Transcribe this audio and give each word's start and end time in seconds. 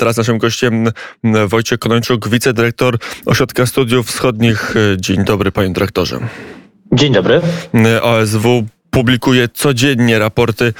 teraz 0.00 0.16
naszym 0.16 0.38
gościem 0.38 0.88
Wojciech 1.48 1.78
Konończuk, 1.78 2.28
wicedyrektor 2.28 2.98
Ośrodka 3.26 3.66
Studiów 3.66 4.06
Wschodnich. 4.06 4.74
Dzień 4.96 5.24
dobry, 5.24 5.52
panie 5.52 5.70
dyrektorze. 5.70 6.18
Dzień 6.92 7.12
dobry. 7.12 7.40
OSW 8.02 8.66
publikuje 8.90 9.48
codziennie 9.48 10.18
raporty 10.18 10.72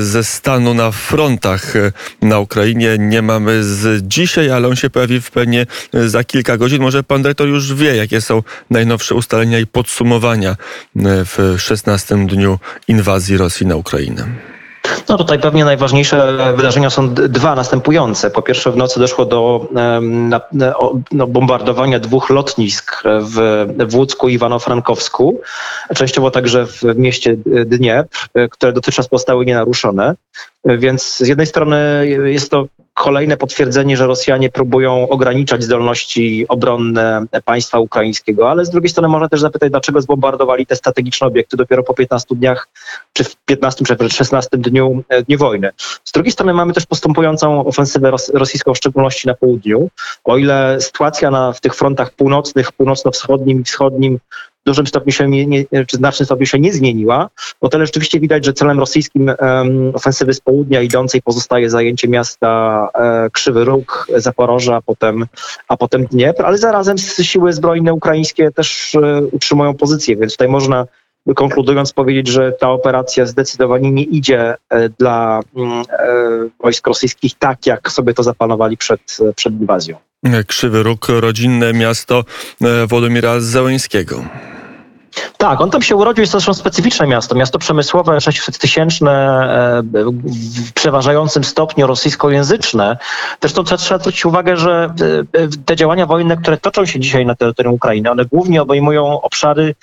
ze 0.00 0.24
stanu 0.24 0.74
na 0.74 0.90
frontach 0.90 1.74
na 2.22 2.38
Ukrainie. 2.38 2.96
Nie 2.98 3.22
mamy 3.22 3.64
z 3.64 4.02
dzisiaj, 4.08 4.50
ale 4.50 4.68
on 4.68 4.76
się 4.76 4.90
pojawi 4.90 5.20
w 5.20 5.30
pewnie 5.30 5.66
za 5.92 6.24
kilka 6.24 6.56
godzin. 6.56 6.82
Może 6.82 7.02
pan 7.02 7.22
dyrektor 7.22 7.48
już 7.48 7.74
wie, 7.74 7.96
jakie 7.96 8.20
są 8.20 8.42
najnowsze 8.70 9.14
ustalenia 9.14 9.58
i 9.58 9.66
podsumowania 9.66 10.56
w 10.96 11.54
16 11.58 12.26
dniu 12.26 12.58
inwazji 12.88 13.36
Rosji 13.36 13.66
na 13.66 13.76
Ukrainę. 13.76 14.26
No 15.08 15.18
tutaj 15.18 15.38
pewnie 15.38 15.64
najważniejsze 15.64 16.38
wydarzenia 16.56 16.90
są 16.90 17.14
dwa 17.14 17.54
następujące. 17.54 18.30
Po 18.30 18.42
pierwsze 18.42 18.72
w 18.72 18.76
nocy 18.76 19.00
doszło 19.00 19.24
do 19.24 19.66
na, 20.10 20.40
no, 21.12 21.26
bombardowania 21.26 21.98
dwóch 21.98 22.30
lotnisk 22.30 23.02
w, 23.04 23.66
w 23.88 23.94
Łódzku 23.94 24.28
i 24.28 24.38
Iwano-Frankowsku, 24.38 25.34
częściowo 25.94 26.30
także 26.30 26.66
w 26.66 26.82
mieście 26.94 27.36
Dniepr, 27.66 28.28
które 28.50 28.72
dotychczas 28.72 29.08
pozostały 29.08 29.46
nienaruszone. 29.46 30.14
Więc 30.64 31.16
z 31.16 31.28
jednej 31.28 31.46
strony 31.46 32.06
jest 32.24 32.50
to 32.50 32.66
kolejne 32.94 33.36
potwierdzenie, 33.36 33.96
że 33.96 34.06
Rosjanie 34.06 34.50
próbują 34.50 35.08
ograniczać 35.08 35.62
zdolności 35.62 36.46
obronne 36.48 37.24
państwa 37.44 37.78
ukraińskiego, 37.78 38.50
ale 38.50 38.64
z 38.64 38.70
drugiej 38.70 38.88
strony 38.88 39.08
można 39.08 39.28
też 39.28 39.40
zapytać, 39.40 39.70
dlaczego 39.70 40.00
zbombardowali 40.00 40.66
te 40.66 40.76
strategiczne 40.76 41.26
obiekty 41.26 41.56
dopiero 41.56 41.82
po 41.82 41.94
15 41.94 42.34
dniach, 42.34 42.68
czy 43.12 43.24
w 43.24 43.36
15 43.36 43.84
czy 43.84 44.08
16 44.08 44.48
dniu, 44.58 45.02
e, 45.08 45.22
dniu 45.22 45.38
wojny. 45.38 45.70
Z 46.04 46.12
drugiej 46.12 46.32
strony 46.32 46.54
mamy 46.54 46.72
też 46.72 46.86
postępującą 46.86 47.66
ofensywę 47.66 48.12
rosyjską, 48.34 48.74
w 48.74 48.76
szczególności 48.76 49.28
na 49.28 49.34
południu. 49.34 49.88
O 50.24 50.36
ile 50.36 50.80
sytuacja 50.80 51.30
na, 51.30 51.52
w 51.52 51.60
tych 51.60 51.74
frontach 51.74 52.10
północnych, 52.10 52.72
północno-wschodnim 52.72 53.60
i 53.60 53.64
wschodnim 53.64 54.18
w 54.62 54.66
dużym 54.66 54.86
stopniu 54.86 55.12
się, 55.12 55.28
nie, 55.28 55.46
nie, 55.46 55.64
czy 55.86 55.96
znacznym 55.96 56.26
stopniu 56.26 56.46
się 56.46 56.58
nie 56.58 56.72
zmieniła, 56.72 57.28
bo 57.60 57.68
tyle 57.68 57.86
rzeczywiście 57.86 58.20
widać, 58.20 58.44
że 58.44 58.52
celem 58.52 58.80
rosyjskim 58.80 59.28
um, 59.28 59.92
ofensywy 59.94 60.34
z 60.34 60.40
południa 60.40 60.82
idącej 60.82 61.22
pozostaje 61.22 61.70
zajęcie 61.70 62.08
miasta 62.08 62.88
e, 62.94 63.30
Krzywy 63.30 63.64
Róg, 63.64 64.06
Zaporoża, 64.16 64.76
a 64.76 64.82
potem, 64.82 65.26
a 65.68 65.76
potem 65.76 66.06
Dniepr, 66.06 66.44
ale 66.44 66.58
zarazem 66.58 66.98
siły 66.98 67.52
zbrojne 67.52 67.92
ukraińskie 67.94 68.50
też 68.50 68.94
e, 68.94 69.22
utrzymują 69.22 69.74
pozycję, 69.74 70.16
więc 70.16 70.32
tutaj 70.32 70.48
można 70.48 70.86
konkludując 71.34 71.92
powiedzieć, 71.92 72.28
że 72.28 72.52
ta 72.52 72.70
operacja 72.70 73.26
zdecydowanie 73.26 73.90
nie 73.90 74.02
idzie 74.02 74.54
e, 74.68 74.88
dla 74.88 75.40
mm, 75.56 75.72
e, 75.80 75.84
wojsk 76.60 76.86
rosyjskich 76.86 77.34
tak, 77.34 77.66
jak 77.66 77.90
sobie 77.90 78.14
to 78.14 78.22
zaplanowali 78.22 78.76
przed, 78.76 79.18
przed 79.36 79.60
inwazją. 79.60 80.09
Krzywy 80.46 80.82
Róg, 80.82 81.08
rodzinne 81.08 81.72
miasto 81.72 82.24
e, 82.60 82.86
Władimira 82.86 83.40
Załęskiego. 83.40 84.24
Tak, 85.38 85.60
on 85.60 85.70
tam 85.70 85.82
się 85.82 85.96
urodził, 85.96 86.20
jest 86.20 86.32
to 86.32 86.38
zresztą 86.38 86.54
specyficzne 86.54 87.06
miasto, 87.06 87.34
miasto 87.34 87.58
przemysłowe, 87.58 88.12
600-tysięczne, 88.12 89.10
e, 89.10 89.82
w 90.66 90.72
przeważającym 90.72 91.44
stopniu 91.44 91.86
rosyjskojęzyczne. 91.86 92.98
Zresztą 93.40 93.64
trzeba 93.64 93.98
zwrócić 93.98 94.24
uwagę, 94.26 94.56
że 94.56 94.94
e, 95.32 95.48
te 95.64 95.76
działania 95.76 96.06
wojenne, 96.06 96.36
które 96.36 96.56
toczą 96.56 96.86
się 96.86 97.00
dzisiaj 97.00 97.26
na 97.26 97.34
terytorium 97.34 97.74
Ukrainy, 97.74 98.10
one 98.10 98.24
głównie 98.24 98.62
obejmują 98.62 99.20
obszary, 99.20 99.74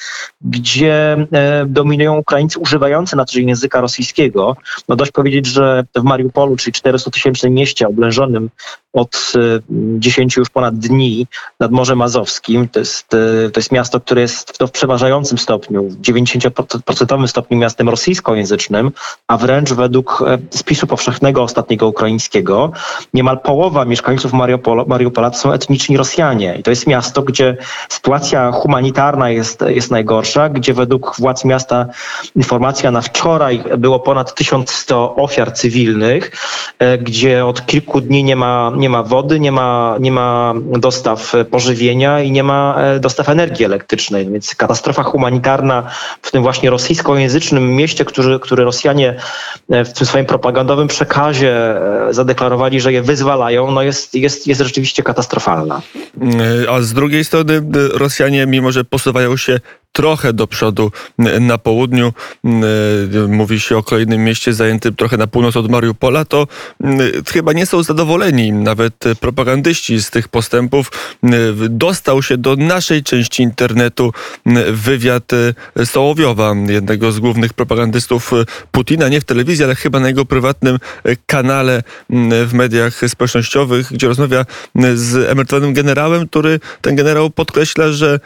gdzie 0.42 1.28
dominują 1.66 2.18
Ukraińcy 2.18 2.60
używający 2.60 3.16
na 3.16 3.26
co 3.26 3.34
dzień 3.34 3.48
języka 3.48 3.82
rosyjskiego. 3.82 4.56
No 4.90 4.96
dość 4.96 5.12
powiedzieć, 5.12 5.46
że 5.46 5.84
w 5.96 6.04
Mariupolu, 6.04 6.56
czyli 6.56 6.74
400-tysięcznym 6.74 7.52
mieście 7.52 7.88
oblężonym 7.88 8.50
od 8.98 9.34
10 10.00 10.38
już 10.38 10.50
ponad 10.50 10.78
dni 10.78 11.28
nad 11.60 11.72
Morzem 11.72 12.02
Azowskim, 12.02 12.70
to 12.70 12.80
jest, 12.80 13.08
to 13.54 13.60
jest 13.60 13.72
miasto, 13.72 14.00
które 14.00 14.22
jest 14.22 14.58
w 14.68 14.72
przeważającym 14.72 15.38
stopniu, 15.38 15.84
w 15.84 16.02
90% 16.02 17.28
stopniu 17.28 17.58
miastem 17.58 17.90
rosyjskojęzycznym, 17.90 18.92
a 19.28 19.38
wręcz 19.38 19.74
według 19.74 20.24
e, 20.28 20.58
spisu 20.58 20.88
powszechnego 20.88 21.44
ostatniego 21.44 21.88
ukraińskiego, 21.88 22.72
niemal 23.14 23.40
połowa 23.40 23.86
mieszkańców 23.86 24.34
Mariupola, 24.34 24.84
Mariupola 24.88 25.32
to 25.32 25.38
są 25.38 25.52
etniczni 25.52 25.98
Rosjanie. 25.98 26.56
I 26.60 26.64
to 26.64 26.70
jest 26.70 26.88
miasto, 26.88 27.22
gdzie 27.22 27.58
sytuacja 27.90 28.52
humanitarna 28.52 29.30
jest, 29.30 29.64
jest 29.68 29.92
najgorsza, 29.92 30.50
gdzie 30.50 30.74
według 30.74 31.16
władz 31.20 31.46
miasta 31.46 31.86
informacja 32.36 32.92
na 32.92 33.02
wczoraj 33.02 33.64
było 33.78 34.00
ponad 34.00 34.36
1100 34.36 35.16
ofiar 35.16 35.54
cywilnych, 35.54 36.32
e, 36.80 36.98
gdzie 36.98 37.46
od 37.46 37.66
kilku 37.66 38.02
dni 38.02 38.24
nie 38.24 38.36
ma, 38.36 38.72
nie 38.78 38.87
ma 38.90 39.04
wody, 39.04 39.40
nie 39.40 39.52
ma, 39.52 39.96
nie 40.00 40.12
ma 40.12 40.54
dostaw 40.80 41.34
pożywienia 41.52 42.22
i 42.22 42.32
nie 42.32 42.44
ma 42.44 42.76
e, 42.78 43.00
dostaw 43.00 43.30
energii 43.30 43.66
elektrycznej. 43.66 44.32
Więc 44.32 44.56
katastrofa 44.56 45.04
humanitarna 45.04 45.92
w 46.22 46.32
tym 46.32 46.44
właśnie 46.44 46.70
rosyjskojęzycznym 46.70 47.76
mieście, 47.76 48.06
który, 48.06 48.40
który 48.40 48.64
Rosjanie 48.64 49.16
e, 49.70 49.86
w 49.86 49.94
tym 49.94 50.08
swoim 50.08 50.26
propagandowym 50.26 50.88
przekazie 50.88 51.52
e, 52.10 52.14
zadeklarowali, 52.14 52.82
że 52.82 52.94
je 52.94 53.02
wyzwalają, 53.02 53.72
no 53.72 53.82
jest, 53.82 54.16
jest, 54.16 54.48
jest 54.48 54.62
rzeczywiście 54.62 55.04
katastrofalna. 55.04 55.82
A 56.70 56.82
z 56.82 56.94
drugiej 56.94 57.26
strony 57.26 57.62
Rosjanie, 57.94 58.46
mimo 58.46 58.72
że 58.72 58.84
posuwają 58.84 59.38
się 59.38 59.60
trochę 59.98 60.34
do 60.34 60.48
przodu 60.48 60.92
na 61.40 61.58
południu. 61.58 62.14
Mówi 63.28 63.60
się 63.60 63.78
o 63.78 63.84
kolejnym 63.84 64.24
mieście 64.24 64.54
zajętym 64.54 64.96
trochę 64.96 65.18
na 65.18 65.28
północ 65.28 65.58
od 65.58 65.72
Mariupola, 65.72 66.26
to 66.26 66.48
chyba 67.28 67.54
nie 67.54 67.66
są 67.66 67.84
zadowoleni 67.84 68.52
nawet 68.52 68.94
propagandyści 69.20 70.02
z 70.02 70.10
tych 70.10 70.28
postępów. 70.28 70.92
Dostał 71.70 72.24
się 72.24 72.38
do 72.38 72.56
naszej 72.56 73.04
części 73.04 73.44
internetu 73.44 74.14
wywiad 74.72 75.32
Sołowiowa, 75.86 76.56
jednego 76.68 77.12
z 77.12 77.20
głównych 77.20 77.54
propagandystów 77.54 78.32
Putina, 78.72 79.10
nie 79.10 79.22
w 79.22 79.26
telewizji, 79.26 79.64
ale 79.64 79.76
chyba 79.76 80.00
na 80.00 80.08
jego 80.08 80.26
prywatnym 80.26 80.78
kanale 81.26 81.84
w 82.46 82.54
mediach 82.54 83.02
społecznościowych, 83.08 83.94
gdzie 83.94 84.08
rozmawia 84.08 84.46
z 84.96 85.30
emerytowanym 85.30 85.74
generałem, 85.74 86.28
który 86.28 86.60
ten 86.82 86.96
generał 86.96 87.30
podkreśla, 87.30 87.92
że 87.92 88.20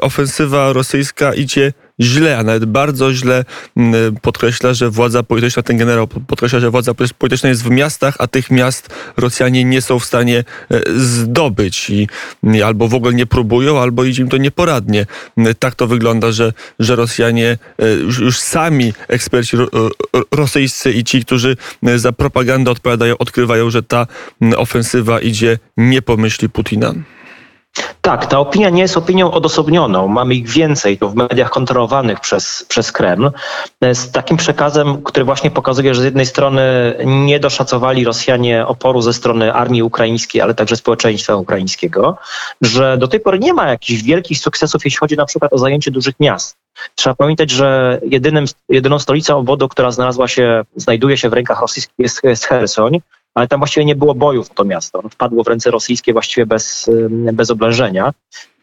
ofensywa 0.00 0.72
rosyjska 0.72 1.17
Polska 1.18 1.34
idzie 1.34 1.72
źle, 2.00 2.38
a 2.38 2.42
nawet 2.42 2.64
bardzo 2.64 3.14
źle 3.14 3.44
mm, 3.76 4.16
podkreśla, 4.22 4.74
że 4.74 4.90
władza 4.90 5.22
polityczna, 5.22 5.62
ten 5.62 5.76
generał 5.76 6.06
podkreśla, 6.06 6.60
że 6.60 6.70
władza 6.70 6.92
polityczna 6.94 7.48
jest 7.48 7.64
w 7.64 7.70
miastach, 7.70 8.16
a 8.18 8.26
tych 8.26 8.50
miast 8.50 8.94
Rosjanie 9.16 9.64
nie 9.64 9.82
są 9.82 9.98
w 9.98 10.04
stanie 10.04 10.44
e, 10.70 10.80
zdobyć 10.96 11.90
i 11.90 12.08
albo 12.64 12.88
w 12.88 12.94
ogóle 12.94 13.14
nie 13.14 13.26
próbują, 13.26 13.80
albo 13.80 14.04
idzie 14.04 14.22
im 14.22 14.28
to 14.28 14.36
nieporadnie. 14.36 15.06
Tak 15.58 15.74
to 15.74 15.86
wygląda, 15.86 16.32
że, 16.32 16.52
że 16.78 16.96
Rosjanie 16.96 17.58
e, 17.78 17.90
już, 17.90 18.18
już 18.18 18.38
sami 18.38 18.92
eksperci 19.08 19.56
rosyjscy 20.30 20.92
i 20.92 21.04
ci, 21.04 21.24
którzy 21.24 21.56
za 21.96 22.12
propagandę 22.12 22.70
odpowiadają, 22.70 23.18
odkrywają, 23.18 23.70
że 23.70 23.82
ta 23.82 24.06
ofensywa 24.56 25.20
idzie 25.20 25.58
nie 25.76 26.02
po 26.02 26.16
myśli 26.16 26.48
Putina. 26.48 26.94
Tak, 28.00 28.26
ta 28.26 28.38
opinia 28.38 28.70
nie 28.70 28.82
jest 28.82 28.96
opinią 28.96 29.30
odosobnioną. 29.30 30.08
Mamy 30.08 30.34
ich 30.34 30.48
więcej 30.48 30.98
tu 30.98 31.10
w 31.10 31.14
mediach 31.14 31.50
kontrolowanych 31.50 32.20
przez, 32.20 32.66
przez 32.68 32.92
Kreml. 32.92 33.30
Z 33.92 34.10
takim 34.10 34.36
przekazem, 34.36 35.02
który 35.02 35.24
właśnie 35.24 35.50
pokazuje, 35.50 35.94
że 35.94 36.02
z 36.02 36.04
jednej 36.04 36.26
strony 36.26 36.62
nie 37.06 37.40
doszacowali 37.40 38.04
Rosjanie 38.04 38.66
oporu 38.66 39.00
ze 39.02 39.12
strony 39.12 39.52
armii 39.52 39.82
ukraińskiej, 39.82 40.40
ale 40.40 40.54
także 40.54 40.76
społeczeństwa 40.76 41.36
ukraińskiego, 41.36 42.16
że 42.60 42.98
do 42.98 43.08
tej 43.08 43.20
pory 43.20 43.38
nie 43.38 43.54
ma 43.54 43.68
jakichś 43.68 44.02
wielkich 44.02 44.38
sukcesów, 44.38 44.84
jeśli 44.84 44.98
chodzi 44.98 45.16
na 45.16 45.26
przykład 45.26 45.52
o 45.52 45.58
zajęcie 45.58 45.90
dużych 45.90 46.14
miast. 46.20 46.56
Trzeba 46.94 47.14
pamiętać, 47.14 47.50
że 47.50 48.00
jedynym, 48.02 48.44
jedyną 48.68 48.98
stolicą 48.98 49.38
obwodu, 49.38 49.68
która 49.68 49.90
znalazła 49.90 50.28
się, 50.28 50.64
znajduje 50.76 51.16
się 51.16 51.28
w 51.28 51.32
rękach 51.32 51.60
rosyjskich 51.60 51.98
jest, 51.98 52.24
jest 52.24 52.44
Hersoń, 52.44 53.00
ale 53.34 53.48
tam 53.48 53.60
właściwie 53.60 53.86
nie 53.86 53.96
było 53.96 54.14
bojów 54.14 54.50
to 54.50 54.64
miasto. 54.64 55.02
wpadło 55.10 55.44
w 55.44 55.48
ręce 55.48 55.70
rosyjskie 55.70 56.12
właściwie 56.12 56.46
bez, 56.46 56.90
bez 57.32 57.50
oblężenia. 57.50 58.12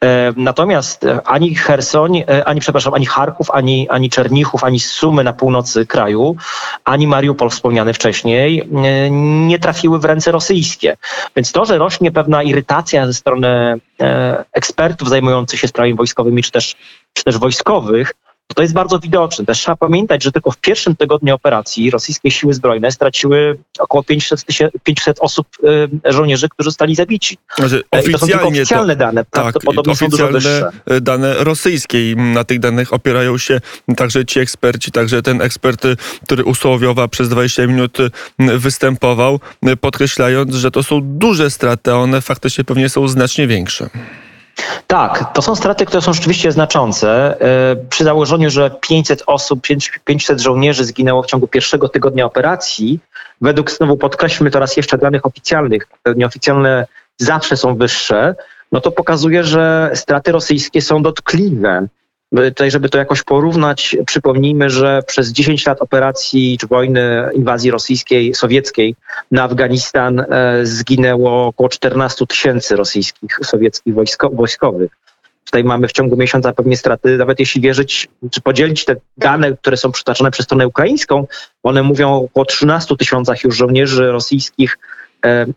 E, 0.04 0.34
natomiast 0.38 1.04
e, 1.04 1.28
ani 1.28 1.56
Hersoń, 1.56 2.18
e, 2.18 2.46
ani 2.46 2.60
przepraszam, 2.60 2.94
ani 2.94 3.06
Charków, 3.06 3.52
ani, 3.52 3.90
ani 3.90 4.10
Czernichów, 4.10 4.64
ani 4.64 4.80
Sumy 4.80 5.24
na 5.24 5.34
północy 5.34 5.86
kraju, 5.86 6.36
ani 6.86 7.08
Mariupol 7.08 7.50
wspomniany 7.50 7.94
wcześniej 7.94 8.68
nie 9.48 9.60
trafiły 9.60 10.00
w 10.00 10.06
ręce 10.06 10.32
rosyjskie. 10.32 10.98
Więc 11.36 11.52
to, 11.52 11.66
że 11.66 11.78
rośnie 11.78 12.12
pewna 12.12 12.44
irytacja 12.44 13.06
ze 13.06 13.14
strony 13.14 13.80
ekspertów 14.54 15.10
zajmujących 15.10 15.60
się 15.60 15.68
sprawami 15.68 15.94
wojskowymi, 15.94 16.44
czy 16.44 16.52
też, 16.52 16.76
czy 17.14 17.24
też 17.24 17.38
wojskowych, 17.38 18.14
to 18.56 18.62
jest 18.62 18.74
bardzo 18.74 19.00
widoczne. 19.00 19.46
Też 19.46 19.60
trzeba 19.60 19.76
pamiętać, 19.76 20.24
że 20.24 20.32
tylko 20.32 20.52
w 20.52 20.58
pierwszym 20.58 20.96
tygodniu 20.96 21.36
operacji 21.36 21.92
rosyjskie 21.92 22.32
siły 22.32 22.54
zbrojne 22.54 22.92
straciły 22.92 23.58
około 23.80 24.04
500, 24.04 24.46
500 24.84 25.18
osób, 25.20 25.48
e, 26.06 26.14
żołnierzy, 26.14 26.50
którzy 26.50 26.68
zostali 26.68 26.96
zabici. 26.96 27.38
Znaczy, 27.58 27.84
I 28.08 28.12
to 28.12 28.18
są 28.18 28.28
tylko 28.28 28.48
oficjalne 28.48 28.94
to, 28.94 29.00
dane, 29.00 29.26
tak, 29.26 29.44
prawdopodobnie 29.44 29.96
są 29.96 30.08
dużo 30.08 30.24
oficjalne 30.24 30.72
wyższe. 30.80 31.02
dane 31.02 31.34
rosyjskie 31.34 32.12
i 32.12 32.16
na 32.16 32.44
tych 32.44 32.60
danych 32.60 32.94
opierają 32.94 33.38
się 33.38 33.62
także 33.98 34.26
ci 34.26 34.40
eksperci, 34.40 34.92
także 34.92 35.22
ten 35.22 35.42
ekspert, 35.42 35.86
y, 35.86 35.96
który 36.24 36.44
u 36.44 36.56
Sołowiowa 36.56 37.08
przez 37.08 37.30
20 37.30 37.68
minut 37.68 37.98
występował, 38.40 39.40
podkreślając, 39.82 40.56
że 40.56 40.72
to 40.72 40.84
są 40.84 41.00
duże 41.04 41.50
straty, 41.50 41.92
a 41.92 41.96
one 41.96 42.22
faktycznie 42.22 42.64
pewnie 42.64 42.90
są 42.90 43.08
znacznie 43.08 43.48
większe. 43.48 43.90
Tak, 44.88 45.34
to 45.34 45.42
są 45.42 45.56
straty, 45.56 45.86
które 45.86 46.02
są 46.02 46.14
rzeczywiście 46.14 46.52
znaczące. 46.52 47.38
E, 47.42 47.76
Przy 47.76 48.04
założeniu, 48.04 48.50
że 48.50 48.72
500 48.82 49.24
osób, 49.28 49.60
500 50.06 50.40
żołnierzy 50.40 50.86
zginęło 50.86 51.24
w 51.24 51.26
ciągu 51.26 51.48
pierwszego 51.48 51.90
tygodnia 51.90 52.26
operacji, 52.26 53.00
według, 53.42 53.72
znowu 53.72 53.98
podkreślmy 53.98 54.52
to 54.52 54.60
raz 54.60 54.78
jeszcze, 54.78 54.98
danych 54.98 55.26
oficjalnych, 55.26 55.88
te 56.04 56.16
nieoficjalne 56.16 56.88
zawsze 57.18 57.58
są 57.58 57.76
wyższe, 57.76 58.36
no 58.72 58.82
to 58.82 58.92
pokazuje, 58.92 59.44
że 59.44 59.92
straty 59.94 60.32
rosyjskie 60.32 60.82
są 60.82 61.04
dotkliwe. 61.04 61.88
Tutaj, 62.36 62.72
żeby 62.72 62.90
to 62.90 62.98
jakoś 62.98 63.24
porównać, 63.24 63.98
przypomnijmy, 64.06 64.70
że 64.70 65.02
przez 65.08 65.32
10 65.32 65.66
lat 65.66 65.82
operacji 65.82 66.58
czy 66.60 66.68
wojny 66.68 67.30
inwazji 67.34 67.72
rosyjskiej, 67.72 68.36
sowieckiej 68.36 68.96
na 69.32 69.44
Afganistan 69.44 70.20
e, 70.20 70.26
zginęło 70.66 71.48
około 71.48 71.70
14 71.70 72.28
tysięcy 72.28 72.76
rosyjskich, 72.76 73.40
sowieckich 73.44 73.94
wojsko, 73.94 74.30
wojskowych. 74.30 74.92
Tutaj 75.46 75.64
mamy 75.64 75.88
w 75.88 75.92
ciągu 75.92 76.18
miesiąca 76.18 76.54
pewnie 76.54 76.78
straty, 76.78 77.18
nawet 77.18 77.40
jeśli 77.40 77.62
wierzyć, 77.62 78.08
czy 78.32 78.42
podzielić 78.42 78.86
te 78.86 78.96
dane, 79.18 79.58
które 79.58 79.78
są 79.78 79.92
przytaczane 79.92 80.32
przez 80.32 80.46
stronę 80.46 80.68
ukraińską, 80.68 81.28
one 81.64 81.84
mówią 81.84 82.10
o 82.14 82.24
około 82.24 82.46
13 82.46 82.98
tysiącach 82.98 83.44
już 83.44 83.58
żołnierzy 83.58 84.12
rosyjskich 84.12 84.78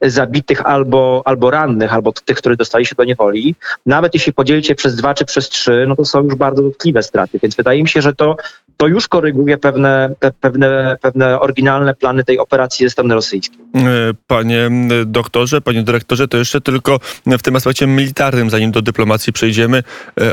zabitych 0.02 0.66
albo, 0.66 1.22
albo 1.24 1.50
rannych, 1.50 1.94
albo 1.94 2.12
tych, 2.12 2.38
którzy 2.38 2.56
dostali 2.56 2.86
się 2.86 2.94
do 2.94 3.04
niewoli. 3.04 3.54
Nawet 3.86 4.14
jeśli 4.14 4.32
podzielicie 4.32 4.74
przez 4.74 4.96
dwa 4.96 5.14
czy 5.14 5.24
przez 5.24 5.48
trzy, 5.48 5.84
no 5.88 5.96
to 5.96 6.04
są 6.04 6.24
już 6.24 6.34
bardzo 6.34 6.62
dotkliwe 6.62 7.02
straty. 7.02 7.38
Więc 7.42 7.56
wydaje 7.56 7.82
mi 7.82 7.88
się, 7.88 8.02
że 8.02 8.14
to, 8.14 8.36
to 8.76 8.86
już 8.86 9.08
koryguje 9.08 9.58
pewne, 9.58 10.14
pe, 10.20 10.32
pewne, 10.40 10.96
pewne 11.00 11.40
oryginalne 11.40 11.94
plany 11.94 12.24
tej 12.24 12.38
operacji 12.38 12.86
ze 12.86 12.90
strony 12.90 13.14
rosyjskiej. 13.14 13.58
E, 13.74 13.80
Panie 14.26 14.70
doktorze, 15.06 15.60
panie 15.60 15.82
dyrektorze, 15.82 16.28
to 16.28 16.36
jeszcze 16.36 16.60
tylko 16.60 17.00
w 17.26 17.42
tym 17.42 17.56
aspekcie 17.56 17.86
militarnym, 17.86 18.50
zanim 18.50 18.72
do 18.72 18.82
dyplomacji 18.82 19.32
przejdziemy. 19.32 19.82
E, 20.20 20.32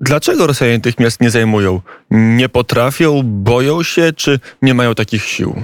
Dlaczego 0.00 0.46
Rosjanie 0.46 0.80
tych 0.80 0.98
miast 0.98 1.20
nie 1.20 1.30
zajmują? 1.30 1.80
Nie 2.10 2.48
potrafią, 2.48 3.22
boją 3.24 3.82
się, 3.82 4.12
czy 4.12 4.40
nie 4.62 4.74
mają 4.74 4.94
takich 4.94 5.24
sił? 5.24 5.62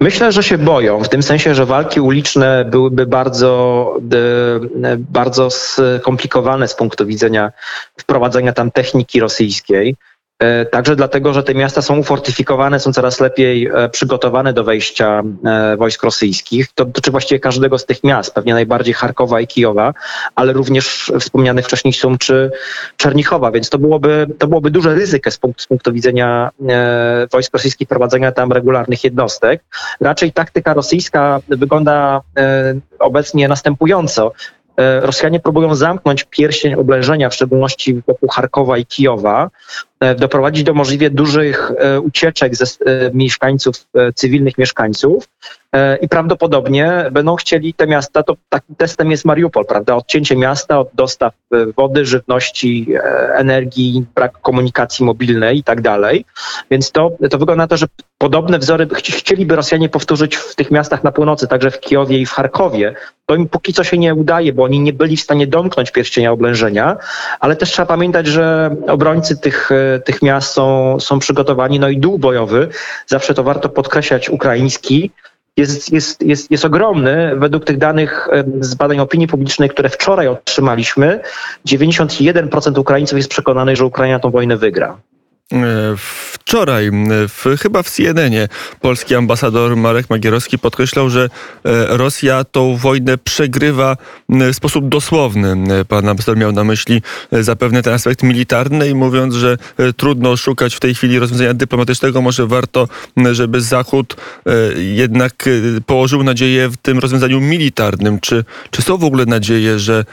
Myślę, 0.00 0.32
że 0.32 0.42
się 0.42 0.58
boją, 0.58 1.04
w 1.04 1.08
tym 1.08 1.22
sensie, 1.22 1.54
że 1.54 1.66
walki 1.66 2.00
uliczne 2.00 2.64
byłyby 2.64 3.06
bardzo, 3.06 3.92
e, 4.84 4.96
bardzo 4.96 5.50
skomplikowane 5.50 6.68
z 6.68 6.74
punktu 6.74 7.06
widzenia 7.06 7.52
wprowadzenia 7.96 8.52
tam 8.52 8.70
techniki 8.70 9.20
rosyjskiej. 9.20 9.96
E, 10.38 10.66
Także 10.66 10.96
dlatego, 10.96 11.32
że 11.32 11.42
te 11.42 11.54
miasta 11.54 11.82
są 11.82 11.98
ufortyfikowane, 11.98 12.80
są 12.80 12.92
coraz 12.92 13.20
lepiej 13.20 13.66
e, 13.66 13.88
przygotowane 13.88 14.52
do 14.52 14.64
wejścia 14.64 15.22
e, 15.44 15.76
wojsk 15.76 16.02
rosyjskich. 16.02 16.68
To 16.74 16.84
dotyczy 16.84 17.10
właściwie 17.10 17.40
każdego 17.40 17.78
z 17.78 17.86
tych 17.86 18.04
miast, 18.04 18.34
pewnie 18.34 18.54
najbardziej 18.54 18.94
Charkowa 18.94 19.40
i 19.40 19.46
Kijowa, 19.46 19.94
ale 20.34 20.52
również 20.52 21.12
wspomnianych 21.20 21.64
wcześniej 21.64 21.92
Sum 21.92 22.18
czy 22.18 22.50
Czernichowa, 22.96 23.50
więc 23.50 23.70
to 23.70 23.78
byłoby, 23.78 24.26
to 24.38 24.46
byłoby 24.46 24.70
duże 24.70 24.94
ryzyko 24.94 25.30
z 25.30 25.38
punktu, 25.38 25.62
z 25.62 25.66
punktu 25.66 25.92
widzenia 25.92 26.50
wojsk 27.32 27.52
rosyjskich 27.52 27.88
prowadzenia 27.88 28.32
tam 28.32 28.52
regularnych 28.52 29.04
jednostek. 29.04 29.64
Raczej 30.00 30.32
taktyka 30.32 30.74
rosyjska 30.74 31.40
wygląda 31.48 32.20
obecnie 32.98 33.48
następująco. 33.48 34.32
Rosjanie 35.00 35.40
próbują 35.40 35.74
zamknąć 35.74 36.24
pierścień 36.24 36.74
oblężenia, 36.74 37.30
w 37.30 37.34
szczególności 37.34 38.02
wokół 38.06 38.28
Charkowa 38.28 38.78
i 38.78 38.86
Kijowa, 38.86 39.50
doprowadzić 40.18 40.64
do 40.64 40.74
możliwie 40.74 41.10
dużych 41.10 41.72
e, 41.78 42.00
ucieczek 42.00 42.56
ze 42.56 42.64
e, 42.64 43.10
mieszkańców, 43.14 43.86
e, 43.94 44.12
cywilnych 44.12 44.58
mieszkańców 44.58 45.28
e, 45.72 45.96
i 45.96 46.08
prawdopodobnie 46.08 47.04
będą 47.12 47.36
chcieli 47.36 47.74
te 47.74 47.86
miasta, 47.86 48.22
to 48.22 48.36
takim 48.48 48.76
testem 48.76 49.10
jest 49.10 49.24
Mariupol, 49.24 49.66
prawda? 49.66 49.94
Odcięcie 49.94 50.36
miasta 50.36 50.80
od 50.80 50.88
dostaw 50.94 51.34
e, 51.52 51.66
wody, 51.76 52.06
żywności, 52.06 52.86
e, 52.94 53.00
energii, 53.34 54.04
brak 54.14 54.40
komunikacji 54.40 55.04
mobilnej 55.04 55.58
i 55.58 55.64
tak 55.64 55.80
dalej. 55.80 56.24
Więc 56.70 56.92
to, 56.92 57.10
to 57.30 57.38
wygląda 57.38 57.64
na 57.64 57.68
to, 57.68 57.76
że 57.76 57.86
podobne 58.18 58.58
wzory 58.58 58.86
chci- 58.86 59.12
chcieliby 59.12 59.56
Rosjanie 59.56 59.88
powtórzyć 59.88 60.36
w 60.36 60.54
tych 60.54 60.70
miastach 60.70 61.04
na 61.04 61.12
północy, 61.12 61.48
także 61.48 61.70
w 61.70 61.80
Kijowie 61.80 62.18
i 62.18 62.26
w 62.26 62.30
Charkowie. 62.30 62.94
To 63.26 63.34
im 63.34 63.48
póki 63.48 63.72
co 63.72 63.84
się 63.84 63.98
nie 63.98 64.14
udaje, 64.14 64.52
bo 64.52 64.62
oni 64.64 64.80
nie 64.80 64.92
byli 64.92 65.16
w 65.16 65.20
stanie 65.20 65.46
domknąć 65.46 65.90
pierścienia 65.90 66.32
oblężenia, 66.32 66.96
ale 67.40 67.56
też 67.56 67.72
trzeba 67.72 67.86
pamiętać, 67.86 68.26
że 68.26 68.76
obrońcy 68.86 69.36
tych, 69.36 69.72
e, 69.72 69.85
tych 70.04 70.22
miast 70.22 70.52
są, 70.52 70.96
są 71.00 71.18
przygotowani, 71.18 71.80
no 71.80 71.88
i 71.88 71.98
duch 71.98 72.20
bojowy, 72.20 72.68
zawsze 73.06 73.34
to 73.34 73.42
warto 73.42 73.68
podkreślać, 73.68 74.30
ukraiński, 74.30 75.10
jest, 75.56 75.92
jest, 75.92 76.22
jest, 76.22 76.50
jest 76.50 76.64
ogromny. 76.64 77.32
Według 77.36 77.64
tych 77.64 77.78
danych 77.78 78.28
z 78.60 78.74
badań 78.74 78.98
opinii 78.98 79.26
publicznej, 79.26 79.68
które 79.68 79.88
wczoraj 79.88 80.28
otrzymaliśmy, 80.28 81.20
91% 81.66 82.78
Ukraińców 82.78 83.16
jest 83.16 83.30
przekonanych, 83.30 83.76
że 83.76 83.84
Ukraina 83.84 84.18
tą 84.18 84.30
wojnę 84.30 84.56
wygra. 84.56 84.96
E, 85.52 85.56
Wczoraj, 86.48 86.90
w, 87.28 87.56
chyba 87.60 87.82
w 87.82 87.90
CNN-ie, 87.90 88.48
polski 88.80 89.14
ambasador 89.14 89.76
Marek 89.76 90.10
Magierowski 90.10 90.58
podkreślał, 90.58 91.10
że 91.10 91.24
e, 91.24 91.28
Rosja 91.96 92.44
tą 92.44 92.76
wojnę 92.76 93.18
przegrywa 93.18 93.96
w 94.28 94.54
sposób 94.54 94.88
dosłowny. 94.88 95.56
Pan 95.88 96.08
ambasador 96.08 96.36
miał 96.36 96.52
na 96.52 96.64
myśli 96.64 97.02
e, 97.32 97.42
zapewne 97.42 97.82
ten 97.82 97.94
aspekt 97.94 98.22
militarny 98.22 98.88
i 98.88 98.94
mówiąc, 98.94 99.34
że 99.34 99.58
e, 99.78 99.92
trudno 99.92 100.36
szukać 100.36 100.74
w 100.74 100.80
tej 100.80 100.94
chwili 100.94 101.18
rozwiązania 101.18 101.54
dyplomatycznego, 101.54 102.22
może 102.22 102.46
warto, 102.46 102.88
żeby 103.32 103.60
Zachód 103.60 104.16
jednak 104.76 105.48
położył 105.86 106.22
nadzieję 106.22 106.68
w 106.68 106.76
tym 106.76 106.98
rozwiązaniu 106.98 107.40
militarnym. 107.40 108.20
Czy, 108.20 108.44
czy 108.70 108.82
są 108.82 108.96
w 108.96 109.04
ogóle 109.04 109.26
nadzieje, 109.26 109.78
że 109.78 110.04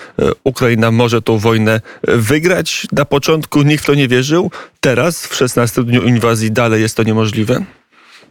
Ukraina 0.44 0.92
może 0.92 1.22
tą 1.22 1.38
wojnę 1.38 1.82
wygrać? 2.04 2.88
Na 2.92 3.06
początku 3.06 3.62
nikt 3.62 3.84
w 3.84 3.88
to 3.88 3.94
nie 3.94 4.08
wierzył. 4.08 4.52
Teraz, 4.80 5.28
w 5.28 5.36
16 5.36 5.84
dniu 5.84 6.02
inwazji, 6.24 6.52
dalej 6.52 6.82
jest 6.82 6.98
to 6.98 7.04
niemożliwe? 7.04 7.64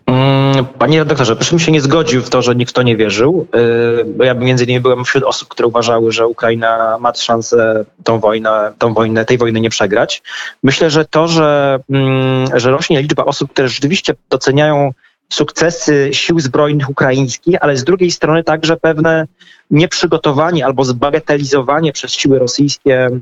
Mm, 0.07 0.67
Panie 0.79 0.99
redaktorze, 0.99 1.37
proszę 1.37 1.59
się 1.59 1.73
nie 1.73 1.81
zgodził 1.81 2.23
w 2.23 2.31
to, 2.31 2.43
że 2.43 2.55
nikt 2.55 2.73
to 2.73 2.83
nie 2.83 2.97
wierzył. 2.97 3.47
Yy, 3.55 4.05
Bo 4.05 4.25
ja 4.25 4.35
między 4.35 4.65
innymi 4.65 4.81
byłem 4.81 5.05
wśród 5.05 5.25
osób, 5.25 5.49
które 5.49 5.69
uważały, 5.69 6.13
że 6.13 6.27
Ukraina 6.27 6.99
ma 7.01 7.15
szansę 7.15 7.85
tą 8.05 8.19
wojnę, 8.19 8.73
tą 8.79 8.95
wojnę, 8.95 9.25
tej 9.25 9.39
wojny 9.39 9.61
nie 9.61 9.71
przegrać. 9.71 10.23
Myślę, 10.63 10.91
że 10.91 11.05
to, 11.05 11.29
że, 11.29 11.81
mm, 11.91 12.61
że 12.61 12.71
rośnie 12.71 13.03
liczba 13.03 13.25
osób, 13.25 13.53
które 13.53 13.69
rzeczywiście 13.69 14.15
doceniają 14.31 14.93
sukcesy 15.33 16.09
sił 16.13 16.41
zbrojnych 16.41 16.91
ukraińskich, 16.91 17.57
ale 17.61 17.77
z 17.77 17.85
drugiej 17.85 18.11
strony 18.11 18.45
także 18.45 18.77
pewne 18.77 19.27
nieprzygotowanie 19.71 20.67
albo 20.67 20.85
zbagatelizowanie 20.85 21.93
przez 21.93 22.13
siły 22.13 22.39
rosyjskie 22.39 23.07
mm, 23.07 23.21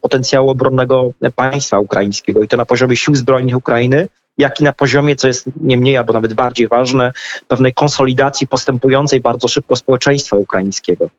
potencjału 0.00 0.50
obronnego 0.50 1.12
państwa 1.36 1.78
ukraińskiego 1.78 2.42
i 2.42 2.48
to 2.48 2.56
na 2.56 2.66
poziomie 2.66 2.96
sił 2.96 3.14
zbrojnych 3.14 3.56
Ukrainy, 3.56 4.08
jak 4.40 4.60
i 4.60 4.64
na 4.64 4.72
poziomie, 4.72 5.16
co 5.16 5.28
jest 5.28 5.44
nie 5.60 5.76
mniej 5.76 5.96
albo 5.96 6.12
nawet 6.12 6.34
bardziej 6.34 6.68
ważne, 6.68 7.12
pewnej 7.48 7.74
konsolidacji 7.74 8.46
postępującej 8.46 9.20
bardzo 9.20 9.48
szybko 9.48 9.76
społeczeństwa 9.76 10.36
ukraińskiego. 10.36 11.10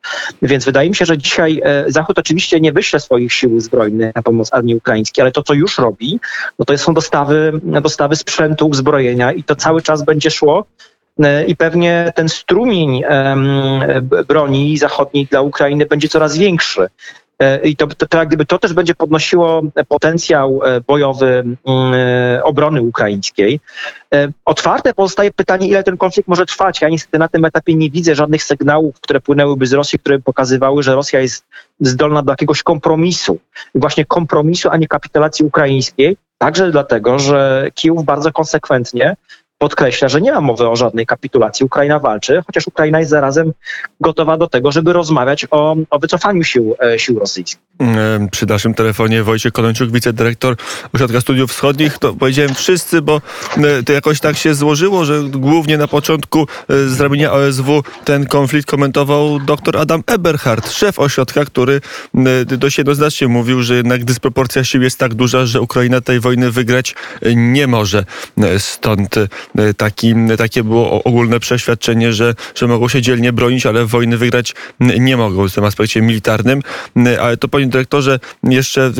Więc 0.42 0.64
wydaje 0.64 0.88
mi 0.88 0.96
się, 0.96 1.04
że 1.04 1.18
dzisiaj 1.18 1.60
e, 1.64 1.84
Zachód 1.88 2.18
oczywiście 2.18 2.60
nie 2.60 2.72
wyśle 2.72 3.00
swoich 3.00 3.32
sił 3.32 3.60
zbrojnych 3.60 4.14
na 4.14 4.22
pomoc 4.22 4.52
armii 4.52 4.74
ukraińskiej, 4.74 5.22
ale 5.22 5.32
to, 5.32 5.42
co 5.42 5.54
już 5.54 5.78
robi, 5.78 6.20
no 6.58 6.64
to 6.64 6.78
są 6.78 6.94
dostawy, 6.94 7.52
dostawy 7.62 8.16
sprzętu, 8.16 8.66
uzbrojenia 8.66 9.32
i 9.32 9.44
to 9.44 9.56
cały 9.56 9.82
czas 9.82 10.04
będzie 10.04 10.30
szło. 10.30 10.64
E, 11.18 11.44
I 11.44 11.56
pewnie 11.56 12.12
ten 12.14 12.28
strumień 12.28 13.02
broni 14.28 14.78
zachodniej 14.78 15.26
dla 15.26 15.40
Ukrainy 15.40 15.86
będzie 15.86 16.08
coraz 16.08 16.36
większy. 16.38 16.88
E, 17.42 17.58
I 17.64 17.76
to, 17.76 17.86
to, 17.86 18.06
to 18.06 18.26
gdyby 18.26 18.46
to 18.46 18.58
też 18.58 18.72
będzie 18.72 18.94
podnosiło 18.94 19.62
potencjał 19.88 20.60
e, 20.64 20.80
bojowy 20.80 21.44
e, 21.94 22.44
obrony 22.44 22.82
ukraińskiej. 22.82 23.60
E, 24.14 24.28
Otwarte 24.44 24.94
pozostaje 24.94 25.30
pytanie, 25.32 25.68
ile 25.68 25.82
ten 25.82 25.96
konflikt 25.96 26.28
może 26.28 26.46
trwać. 26.46 26.80
Ja 26.80 26.88
niestety 26.88 27.18
na 27.18 27.28
tym 27.28 27.44
etapie 27.44 27.74
nie 27.74 27.90
widzę 27.90 28.14
żadnych 28.14 28.42
sygnałów, 28.42 29.00
które 29.00 29.20
płynęłyby 29.20 29.66
z 29.66 29.72
Rosji, 29.72 29.98
które 29.98 30.18
pokazywały, 30.18 30.82
że 30.82 30.94
Rosja 30.94 31.20
jest 31.20 31.44
zdolna 31.80 32.22
do 32.22 32.32
jakiegoś 32.32 32.62
kompromisu. 32.62 33.38
Właśnie 33.74 34.04
kompromisu, 34.04 34.68
a 34.70 34.76
nie 34.76 34.88
kapitulacji 34.88 35.46
ukraińskiej. 35.46 36.16
Także 36.38 36.70
dlatego, 36.70 37.18
że 37.18 37.68
Kijów 37.74 38.04
bardzo 38.04 38.32
konsekwentnie 38.32 39.16
podkreśla, 39.62 40.08
że 40.08 40.20
nie 40.20 40.32
ma 40.32 40.40
mowy 40.40 40.68
o 40.68 40.76
żadnej 40.76 41.06
kapitulacji. 41.06 41.66
Ukraina 41.66 41.98
walczy, 41.98 42.42
chociaż 42.46 42.66
Ukraina 42.66 42.98
jest 42.98 43.10
zarazem 43.10 43.52
gotowa 44.00 44.36
do 44.36 44.46
tego, 44.46 44.72
żeby 44.72 44.92
rozmawiać 44.92 45.46
o, 45.50 45.76
o 45.90 45.98
wycofaniu 45.98 46.44
sił, 46.44 46.74
e, 46.80 46.98
sił 46.98 47.18
rosyjskich. 47.18 47.58
Przy 48.30 48.46
naszym 48.46 48.74
telefonie 48.74 49.22
Wojciech 49.22 49.52
Konończuk, 49.52 49.90
wicedyrektor 49.90 50.56
Ośrodka 50.94 51.20
Studiów 51.20 51.50
Wschodnich. 51.50 51.98
To 51.98 52.14
powiedziałem 52.14 52.54
wszyscy, 52.54 53.02
bo 53.02 53.20
to 53.86 53.92
jakoś 53.92 54.20
tak 54.20 54.36
się 54.36 54.54
złożyło, 54.54 55.04
że 55.04 55.22
głównie 55.22 55.78
na 55.78 55.88
początku 55.88 56.46
z 56.68 57.00
ramienia 57.00 57.32
OSW 57.32 57.82
ten 58.04 58.26
konflikt 58.26 58.70
komentował 58.70 59.38
dr 59.38 59.76
Adam 59.76 60.02
Eberhard, 60.06 60.70
szef 60.70 60.98
ośrodka, 60.98 61.44
który 61.44 61.80
dość 62.46 62.78
jednoznacznie 62.78 63.28
mówił, 63.28 63.62
że 63.62 63.74
jednak 63.74 64.04
dysproporcja 64.04 64.64
sił 64.64 64.82
jest 64.82 64.98
tak 64.98 65.14
duża, 65.14 65.46
że 65.46 65.60
Ukraina 65.60 66.00
tej 66.00 66.20
wojny 66.20 66.50
wygrać 66.50 66.94
nie 67.36 67.66
może. 67.66 68.04
Stąd 68.58 69.16
taki, 69.76 70.14
takie 70.38 70.64
było 70.64 71.02
ogólne 71.02 71.40
przeświadczenie, 71.40 72.12
że, 72.12 72.34
że 72.54 72.66
mogą 72.66 72.88
się 72.88 73.02
dzielnie 73.02 73.32
bronić, 73.32 73.66
ale 73.66 73.86
wojny 73.86 74.16
wygrać 74.16 74.54
nie 74.80 75.16
mogą 75.16 75.48
w 75.48 75.54
tym 75.54 75.64
aspekcie 75.64 76.02
militarnym. 76.02 76.62
Ale 77.20 77.36
to 77.36 77.48
panie 77.48 77.66
dyrektorze, 77.66 78.20
jeszcze 78.42 78.92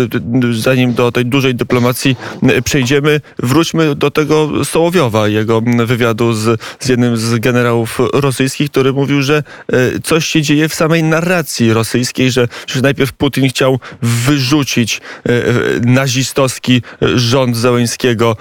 zanim 0.53 0.95
do 0.95 1.13
tej 1.13 1.27
dużej 1.27 1.55
dyplomacji 1.55 2.17
przejdziemy, 2.65 3.21
wróćmy 3.39 3.95
do 3.95 4.11
tego 4.11 4.65
Sołowiowa, 4.65 5.29
jego 5.29 5.63
wywiadu 5.87 6.33
z, 6.33 6.61
z 6.81 6.89
jednym 6.89 7.17
z 7.17 7.39
generałów 7.39 7.99
rosyjskich, 8.13 8.71
który 8.71 8.93
mówił, 8.93 9.23
że 9.23 9.43
coś 10.05 10.27
się 10.27 10.43
dzieje 10.43 10.69
w 10.69 10.75
samej 10.75 11.03
narracji 11.03 11.73
rosyjskiej, 11.73 12.31
że, 12.31 12.49
że 12.67 12.81
najpierw 12.81 13.13
Putin 13.13 13.49
chciał 13.49 13.81
wyrzucić 14.03 15.01
nazistowski 15.85 16.83
rząd 17.15 17.57
Zełęńskiego 17.57 18.37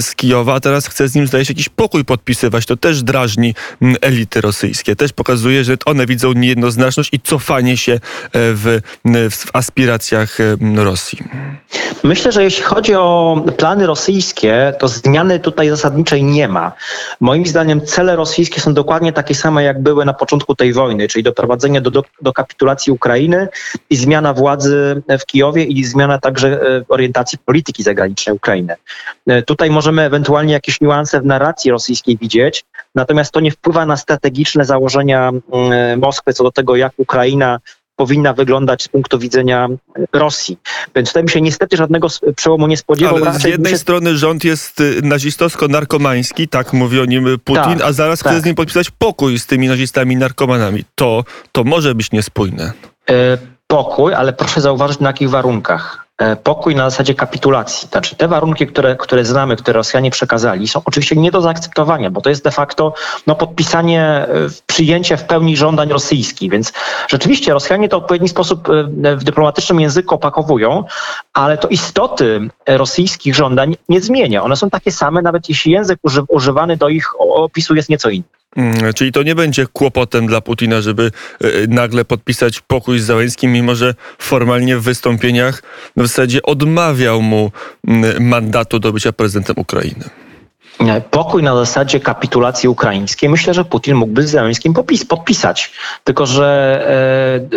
z 0.00 0.14
Kijowa, 0.14 0.54
a 0.54 0.60
teraz 0.60 0.86
chce 0.86 1.08
z 1.08 1.14
nim, 1.14 1.26
się, 1.44 1.52
jakiś 1.52 1.68
pokój 1.68 2.04
podpisywać. 2.04 2.66
To 2.66 2.76
też 2.76 3.02
drażni 3.02 3.54
elity 4.00 4.40
rosyjskie. 4.40 4.96
Też 4.96 5.12
pokazuje, 5.12 5.64
że 5.64 5.74
one 5.86 6.06
widzą 6.06 6.32
niejednoznaczność 6.32 7.10
i 7.12 7.20
cofanie 7.20 7.76
się 7.76 8.00
w, 8.32 8.80
w 9.30 9.56
aspiracjach 9.56 10.38
Rosji. 10.76 11.18
Myślę, 12.04 12.32
że 12.32 12.44
jeśli 12.44 12.62
chodzi 12.62 12.94
o 12.94 13.36
plany 13.56 13.86
rosyjskie, 13.86 14.74
to 14.78 14.88
zmiany 14.88 15.40
tutaj 15.40 15.68
zasadniczej 15.68 16.24
nie 16.24 16.48
ma. 16.48 16.72
Moim 17.20 17.46
zdaniem 17.46 17.86
cele 17.86 18.16
rosyjskie 18.16 18.60
są 18.60 18.74
dokładnie 18.74 19.12
takie 19.12 19.34
same, 19.34 19.64
jak 19.64 19.82
były 19.82 20.04
na 20.04 20.14
początku 20.14 20.54
tej 20.54 20.72
wojny, 20.72 21.08
czyli 21.08 21.22
doprowadzenie 21.22 21.80
do, 21.80 21.90
do, 21.90 22.04
do 22.22 22.32
kapitulacji 22.32 22.92
Ukrainy 22.92 23.48
i 23.90 23.96
zmiana 23.96 24.34
władzy 24.34 25.02
w 25.20 25.26
Kijowie 25.26 25.64
i 25.64 25.84
zmiana 25.84 26.18
także 26.18 26.48
e, 26.48 26.84
orientacji 26.88 27.38
polityki 27.44 27.82
zagranicznej 27.82 28.36
Ukrainy. 28.36 28.76
E, 29.26 29.42
tutaj 29.42 29.70
możemy 29.70 30.02
ewentualnie 30.02 30.52
jakieś 30.52 30.80
niuanse 30.80 31.20
narracji 31.30 31.70
rosyjskiej 31.70 32.16
widzieć, 32.16 32.64
natomiast 32.94 33.32
to 33.32 33.40
nie 33.40 33.50
wpływa 33.50 33.86
na 33.86 33.96
strategiczne 33.96 34.64
założenia 34.64 35.30
mm, 35.52 36.00
Moskwy 36.00 36.32
co 36.32 36.44
do 36.44 36.50
tego, 36.50 36.76
jak 36.76 36.92
Ukraina 36.96 37.58
powinna 37.96 38.32
wyglądać 38.32 38.82
z 38.82 38.88
punktu 38.88 39.18
widzenia 39.18 39.68
Rosji. 40.12 40.58
Więc 40.96 41.08
tutaj 41.08 41.22
mi 41.22 41.28
się 41.30 41.40
niestety 41.40 41.76
żadnego 41.76 42.08
przełomu 42.36 42.66
nie 42.66 42.76
spodziewał. 42.76 43.16
Ale 43.16 43.38
z 43.38 43.44
jednej 43.44 43.72
się... 43.72 43.78
strony 43.78 44.16
rząd 44.16 44.44
jest 44.44 44.80
y, 44.80 45.02
nazistowsko-narkomański, 45.02 46.48
tak 46.48 46.72
mówi 46.72 47.00
o 47.00 47.04
nim 47.04 47.24
Putin, 47.44 47.78
tak, 47.78 47.82
a 47.82 47.92
zaraz 47.92 48.20
tak. 48.20 48.32
chce 48.32 48.40
z 48.40 48.44
nim 48.44 48.54
podpisać 48.54 48.90
pokój 48.90 49.38
z 49.38 49.46
tymi 49.46 49.68
nazistami 49.68 50.16
narkomanami. 50.16 50.84
To, 50.94 51.24
to 51.52 51.64
może 51.64 51.94
być 51.94 52.12
niespójne. 52.12 52.72
E, 53.10 53.38
pokój, 53.66 54.14
ale 54.14 54.32
proszę 54.32 54.60
zauważyć 54.60 55.00
na 55.00 55.08
jakich 55.08 55.30
warunkach. 55.30 56.09
E, 56.20 56.36
pokój 56.36 56.74
na 56.74 56.90
zasadzie 56.90 57.14
kapitulacji. 57.14 57.88
Znaczy 57.88 58.16
te 58.16 58.28
warunki, 58.28 58.66
które, 58.66 58.96
które 58.96 59.24
znamy, 59.24 59.56
które 59.56 59.76
Rosjanie 59.76 60.10
przekazali, 60.10 60.68
są 60.68 60.82
oczywiście 60.84 61.16
nie 61.16 61.30
do 61.30 61.40
zaakceptowania, 61.40 62.10
bo 62.10 62.20
to 62.20 62.30
jest 62.30 62.44
de 62.44 62.50
facto 62.50 62.94
no, 63.26 63.34
podpisanie, 63.34 64.02
e, 64.02 64.28
przyjęcie 64.66 65.16
w 65.16 65.24
pełni 65.24 65.56
żądań 65.56 65.88
rosyjskich. 65.88 66.50
Więc 66.50 66.72
rzeczywiście 67.08 67.52
Rosjanie 67.52 67.88
to 67.88 68.00
w 68.00 68.02
odpowiedni 68.02 68.28
sposób 68.28 68.68
e, 68.68 69.16
w 69.16 69.24
dyplomatycznym 69.24 69.80
języku 69.80 70.14
opakowują, 70.14 70.84
ale 71.32 71.58
to 71.58 71.68
istoty 71.68 72.48
rosyjskich 72.66 73.34
żądań 73.34 73.76
nie 73.88 74.00
zmienia. 74.00 74.42
One 74.42 74.56
są 74.56 74.70
takie 74.70 74.92
same, 74.92 75.22
nawet 75.22 75.48
jeśli 75.48 75.72
język 75.72 75.98
używany 76.28 76.76
do 76.76 76.88
ich 76.88 77.20
opisu 77.20 77.74
jest 77.74 77.88
nieco 77.88 78.10
inny. 78.10 78.24
Mm, 78.56 78.94
czyli 78.94 79.12
to 79.12 79.22
nie 79.22 79.34
będzie 79.34 79.66
kłopotem 79.66 80.26
dla 80.26 80.40
Putina, 80.40 80.80
żeby 80.80 81.10
e, 81.40 81.46
nagle 81.68 82.04
podpisać 82.04 82.60
pokój 82.60 82.98
z 82.98 83.04
Załęskim, 83.04 83.52
mimo 83.52 83.74
że 83.74 83.94
formalnie 84.18 84.76
w 84.76 84.82
wystąpieniach 84.82 85.62
w 85.96 86.02
zasadzie 86.02 86.42
odmawiał 86.42 87.22
mu 87.22 87.52
mm, 87.88 88.26
mandatu 88.26 88.78
do 88.78 88.92
bycia 88.92 89.12
prezydentem 89.12 89.56
Ukrainy 89.58 90.04
pokój 91.10 91.42
na 91.42 91.56
zasadzie 91.56 92.00
kapitulacji 92.00 92.68
ukraińskiej, 92.68 93.28
myślę, 93.28 93.54
że 93.54 93.64
Putin 93.64 93.96
mógłby 93.96 94.22
z 94.22 94.30
Zeleńskim 94.30 94.74
popis, 94.74 95.04
podpisać. 95.04 95.72
Tylko, 96.04 96.26
że 96.26 96.48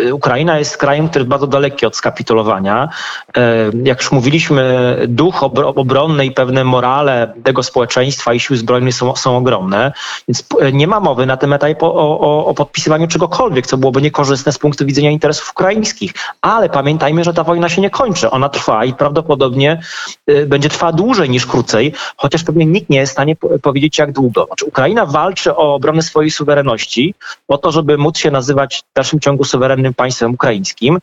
e, 0.06 0.14
Ukraina 0.14 0.58
jest 0.58 0.76
krajem, 0.76 1.08
który 1.08 1.22
jest 1.22 1.30
bardzo 1.30 1.46
daleki 1.46 1.86
od 1.86 1.96
skapitulowania. 1.96 2.88
E, 3.36 3.40
jak 3.84 4.00
już 4.00 4.12
mówiliśmy, 4.12 4.96
duch 5.08 5.42
obronny 5.54 6.26
i 6.26 6.30
pewne 6.30 6.64
morale 6.64 7.32
tego 7.44 7.62
społeczeństwa 7.62 8.34
i 8.34 8.40
sił 8.40 8.56
zbrojnych 8.56 8.94
są, 8.94 9.16
są 9.16 9.36
ogromne, 9.36 9.92
więc 10.28 10.44
e, 10.60 10.72
nie 10.72 10.86
ma 10.86 11.00
mowy 11.00 11.26
na 11.26 11.36
tym 11.36 11.52
etapie 11.52 11.80
o, 11.80 12.20
o, 12.20 12.46
o 12.46 12.54
podpisywaniu 12.54 13.08
czegokolwiek, 13.08 13.66
co 13.66 13.76
byłoby 13.76 14.02
niekorzystne 14.02 14.52
z 14.52 14.58
punktu 14.58 14.86
widzenia 14.86 15.10
interesów 15.10 15.50
ukraińskich. 15.50 16.12
Ale 16.40 16.68
pamiętajmy, 16.68 17.24
że 17.24 17.34
ta 17.34 17.44
wojna 17.44 17.68
się 17.68 17.80
nie 17.80 17.90
kończy. 17.90 18.30
Ona 18.30 18.48
trwa 18.48 18.84
i 18.84 18.94
prawdopodobnie 18.94 19.80
e, 20.26 20.46
będzie 20.46 20.68
trwała 20.68 20.92
dłużej 20.92 21.30
niż 21.30 21.46
krócej, 21.46 21.92
chociaż 22.16 22.44
pewnie 22.44 22.66
nikt 22.66 22.90
nie 22.90 22.98
jest 22.98 23.13
stanie 23.14 23.36
powiedzieć, 23.62 23.98
jak 23.98 24.12
długo. 24.12 24.44
Znaczy, 24.46 24.64
Ukraina 24.64 25.06
walczy 25.06 25.56
o 25.56 25.74
obronę 25.74 26.02
swojej 26.02 26.30
suwerenności, 26.30 27.14
o 27.48 27.58
to, 27.58 27.72
żeby 27.72 27.98
móc 27.98 28.18
się 28.18 28.30
nazywać 28.30 28.84
w 28.90 28.94
dalszym 28.94 29.20
ciągu 29.20 29.44
suwerennym 29.44 29.94
państwem 29.94 30.34
ukraińskim. 30.34 30.98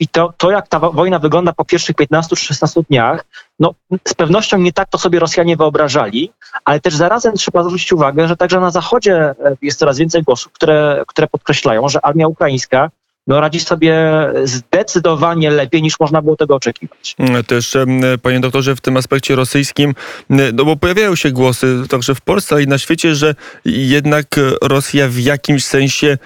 I 0.00 0.08
to, 0.08 0.32
to 0.36 0.50
jak 0.50 0.68
ta 0.68 0.78
wojna 0.80 1.18
wygląda 1.18 1.52
po 1.52 1.64
pierwszych 1.64 1.96
15 1.96 2.36
czy 2.36 2.44
16 2.44 2.80
dniach, 2.90 3.24
no, 3.60 3.74
z 4.08 4.14
pewnością 4.14 4.58
nie 4.58 4.72
tak 4.72 4.88
to 4.88 4.98
sobie 4.98 5.18
Rosjanie 5.18 5.56
wyobrażali, 5.56 6.32
ale 6.64 6.80
też 6.80 6.94
zarazem 6.94 7.34
trzeba 7.34 7.62
zwrócić 7.62 7.92
uwagę, 7.92 8.28
że 8.28 8.36
także 8.36 8.60
na 8.60 8.70
Zachodzie 8.70 9.14
e, 9.14 9.34
jest 9.62 9.78
coraz 9.78 9.98
więcej 9.98 10.22
głosów, 10.22 10.52
które, 10.52 11.04
które 11.06 11.26
podkreślają, 11.26 11.88
że 11.88 12.04
armia 12.04 12.26
ukraińska 12.28 12.90
no, 13.26 13.40
radzi 13.40 13.60
sobie 13.60 14.06
zdecydowanie 14.44 15.50
lepiej 15.50 15.82
niż 15.82 16.00
można 16.00 16.22
było 16.22 16.36
tego 16.36 16.54
oczekiwać. 16.54 17.14
Mm, 17.18 17.44
też, 17.44 17.76
panie 18.22 18.40
doktorze, 18.40 18.76
w 18.76 18.80
tym 18.80 18.96
aspekcie 18.96 19.36
rosyjskim, 19.36 19.94
no 20.30 20.64
bo 20.64 20.76
pojawiają 20.76 21.14
się 21.16 21.30
głosy 21.30 21.82
także 21.88 22.14
w 22.14 22.20
Polsce, 22.20 22.54
ale 22.54 22.64
i 22.64 22.66
na 22.66 22.78
świecie, 22.78 23.14
że 23.14 23.34
jednak 23.64 24.26
Rosja 24.62 25.08
w 25.08 25.18
jakimś 25.18 25.64
sensie 25.64 26.18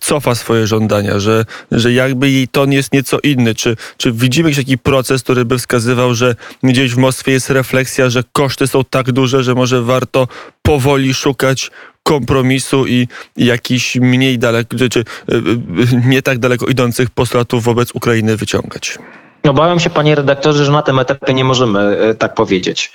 cofa 0.00 0.34
swoje 0.34 0.66
żądania, 0.66 1.18
że, 1.20 1.44
że 1.70 1.92
jakby 1.92 2.30
jej 2.30 2.48
ton 2.48 2.72
jest 2.72 2.92
nieco 2.92 3.18
inny. 3.22 3.54
Czy, 3.54 3.76
czy 3.96 4.12
widzimy 4.12 4.48
jakiś 4.48 4.64
taki 4.64 4.78
proces, 4.78 5.22
który 5.22 5.44
by 5.44 5.58
wskazywał, 5.58 6.14
że 6.14 6.36
gdzieś 6.62 6.94
w 6.94 6.98
Moskwie 6.98 7.32
jest 7.32 7.50
refleksja, 7.50 8.10
że 8.10 8.22
koszty 8.32 8.66
są 8.66 8.84
tak 8.84 9.12
duże, 9.12 9.42
że 9.42 9.54
może 9.54 9.82
warto 9.82 10.28
powoli 10.62 11.14
szukać 11.14 11.70
kompromisu 12.04 12.86
i 12.86 13.08
jakiś 13.36 13.96
mniej 13.96 14.38
daleko, 14.38 14.76
czy, 14.76 14.88
czy 14.88 15.00
e, 15.00 15.34
e, 15.34 16.08
nie 16.08 16.22
tak 16.22 16.38
daleko 16.38 16.66
idących 16.66 17.10
postulatów 17.10 17.64
wobec 17.64 17.94
Ukrainy 17.94 18.36
wyciągać. 18.36 18.98
Obawiam 19.48 19.80
się, 19.80 19.90
panie 19.90 20.14
redaktorze, 20.14 20.64
że 20.64 20.72
na 20.72 20.82
tym 20.82 20.98
etapie 20.98 21.34
nie 21.34 21.44
możemy 21.44 21.80
e, 21.80 22.14
tak 22.14 22.34
powiedzieć. 22.34 22.92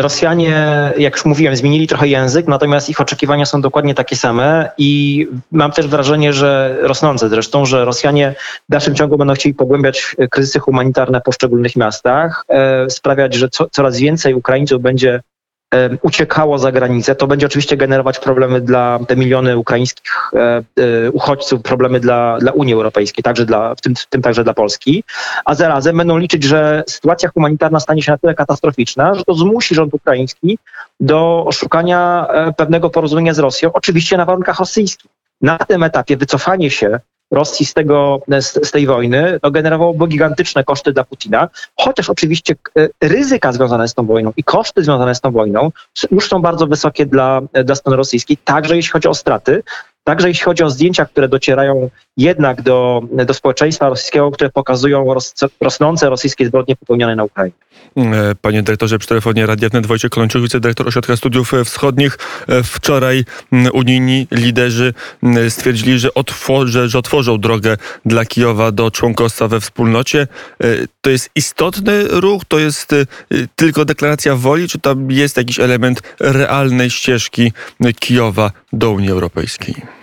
Rosjanie, 0.00 0.56
jak 0.98 1.14
już 1.14 1.24
mówiłem, 1.24 1.56
zmienili 1.56 1.86
trochę 1.86 2.08
język, 2.08 2.48
natomiast 2.48 2.88
ich 2.88 3.00
oczekiwania 3.00 3.46
są 3.46 3.60
dokładnie 3.60 3.94
takie 3.94 4.16
same 4.16 4.70
i 4.78 5.26
mam 5.52 5.72
też 5.72 5.86
wrażenie, 5.86 6.32
że 6.32 6.78
rosnące 6.82 7.28
zresztą, 7.28 7.66
że 7.66 7.84
Rosjanie 7.84 8.34
w 8.68 8.72
dalszym 8.72 8.94
ciągu 8.94 9.18
będą 9.18 9.34
chcieli 9.34 9.54
pogłębiać 9.54 10.16
kryzysy 10.30 10.58
humanitarne 10.58 11.20
w 11.20 11.22
poszczególnych 11.24 11.76
miastach, 11.76 12.44
sprawiać, 12.88 13.34
że 13.34 13.48
co, 13.48 13.68
coraz 13.70 13.98
więcej 13.98 14.34
Ukraińców 14.34 14.82
będzie 14.82 15.20
uciekało 16.02 16.58
za 16.58 16.72
granicę. 16.72 17.14
To 17.14 17.26
będzie 17.26 17.46
oczywiście 17.46 17.76
generować 17.76 18.18
problemy 18.18 18.60
dla 18.60 18.98
te 19.08 19.16
miliony 19.16 19.58
ukraińskich 19.58 20.12
e, 20.32 20.62
e, 20.76 21.10
uchodźców, 21.10 21.62
problemy 21.62 22.00
dla, 22.00 22.38
dla 22.38 22.52
Unii 22.52 22.74
Europejskiej, 22.74 23.22
także 23.22 23.46
dla, 23.46 23.74
w, 23.74 23.80
tym, 23.80 23.96
w 23.96 24.06
tym 24.06 24.22
także 24.22 24.44
dla 24.44 24.54
Polski. 24.54 25.04
A 25.44 25.54
zarazem 25.54 25.96
będą 25.96 26.18
liczyć, 26.18 26.44
że 26.44 26.84
sytuacja 26.88 27.30
humanitarna 27.34 27.80
stanie 27.80 28.02
się 28.02 28.12
na 28.12 28.18
tyle 28.18 28.34
katastroficzna, 28.34 29.14
że 29.14 29.24
to 29.24 29.34
zmusi 29.34 29.74
rząd 29.74 29.94
ukraiński 29.94 30.58
do 31.00 31.48
szukania 31.52 32.26
e, 32.30 32.52
pewnego 32.52 32.90
porozumienia 32.90 33.34
z 33.34 33.38
Rosją, 33.38 33.72
oczywiście 33.72 34.16
na 34.16 34.24
warunkach 34.24 34.58
rosyjskich. 34.58 35.10
Na 35.40 35.58
tym 35.58 35.82
etapie 35.82 36.16
wycofanie 36.16 36.70
się 36.70 37.00
Rosji 37.30 37.66
z, 37.66 37.74
tego, 37.74 38.20
z, 38.40 38.68
z 38.68 38.70
tej 38.70 38.86
wojny 38.86 39.38
no, 39.42 39.50
generowałoby 39.50 40.06
gigantyczne 40.06 40.64
koszty 40.64 40.92
dla 40.92 41.04
Putina, 41.04 41.48
chociaż 41.76 42.10
oczywiście 42.10 42.54
e, 42.78 42.88
ryzyka 43.08 43.52
związane 43.52 43.88
z 43.88 43.94
tą 43.94 44.06
wojną 44.06 44.32
i 44.36 44.44
koszty 44.44 44.84
związane 44.84 45.14
z 45.14 45.20
tą 45.20 45.30
wojną 45.30 45.72
już 46.10 46.28
są 46.28 46.42
bardzo 46.42 46.66
wysokie 46.66 47.06
dla, 47.06 47.40
dla 47.64 47.74
strony 47.74 47.96
rosyjskiej, 47.96 48.36
także 48.36 48.76
jeśli 48.76 48.92
chodzi 48.92 49.08
o 49.08 49.14
straty, 49.14 49.62
Także 50.04 50.28
jeśli 50.28 50.44
chodzi 50.44 50.62
o 50.62 50.70
zdjęcia, 50.70 51.04
które 51.04 51.28
docierają 51.28 51.90
jednak 52.16 52.62
do, 52.62 53.02
do 53.26 53.34
społeczeństwa 53.34 53.88
rosyjskiego, 53.88 54.30
które 54.30 54.50
pokazują 54.50 55.14
ros, 55.14 55.34
rosnące 55.60 56.10
rosyjskie 56.10 56.46
zbrodnie 56.46 56.76
popełnione 56.76 57.16
na 57.16 57.24
Ukrainie. 57.24 57.56
E, 57.96 58.34
panie 58.40 58.62
dyrektorze, 58.62 58.98
przy 58.98 59.08
telefonie 59.08 59.46
Radia 59.46 59.68
Wnet 59.68 59.86
Wojciech 59.86 60.10
Kolączuk, 60.10 60.42
wicedyrektor 60.42 60.88
Ośrodka 60.88 61.16
Studiów 61.16 61.52
Wschodnich. 61.64 62.18
E, 62.48 62.62
wczoraj 62.62 63.24
unijni 63.72 64.26
liderzy 64.30 64.94
stwierdzili, 65.48 65.98
że, 65.98 66.14
otworzy, 66.14 66.88
że 66.88 66.98
otworzą 66.98 67.38
drogę 67.38 67.76
dla 68.04 68.24
Kijowa 68.24 68.72
do 68.72 68.90
członkostwa 68.90 69.48
we 69.48 69.60
wspólnocie. 69.60 70.26
E, 70.62 70.66
to 71.00 71.10
jest 71.10 71.30
istotny 71.34 72.04
ruch, 72.08 72.44
to 72.48 72.58
jest 72.58 72.94
tylko 73.56 73.84
deklaracja 73.84 74.36
woli, 74.36 74.68
czy 74.68 74.78
tam 74.78 75.10
jest 75.10 75.36
jakiś 75.36 75.60
element 75.60 76.02
realnej 76.20 76.90
ścieżki 76.90 77.52
Kijowa 78.00 78.50
do 78.72 78.90
Unii 78.90 79.10
Europejskiej? 79.10 79.99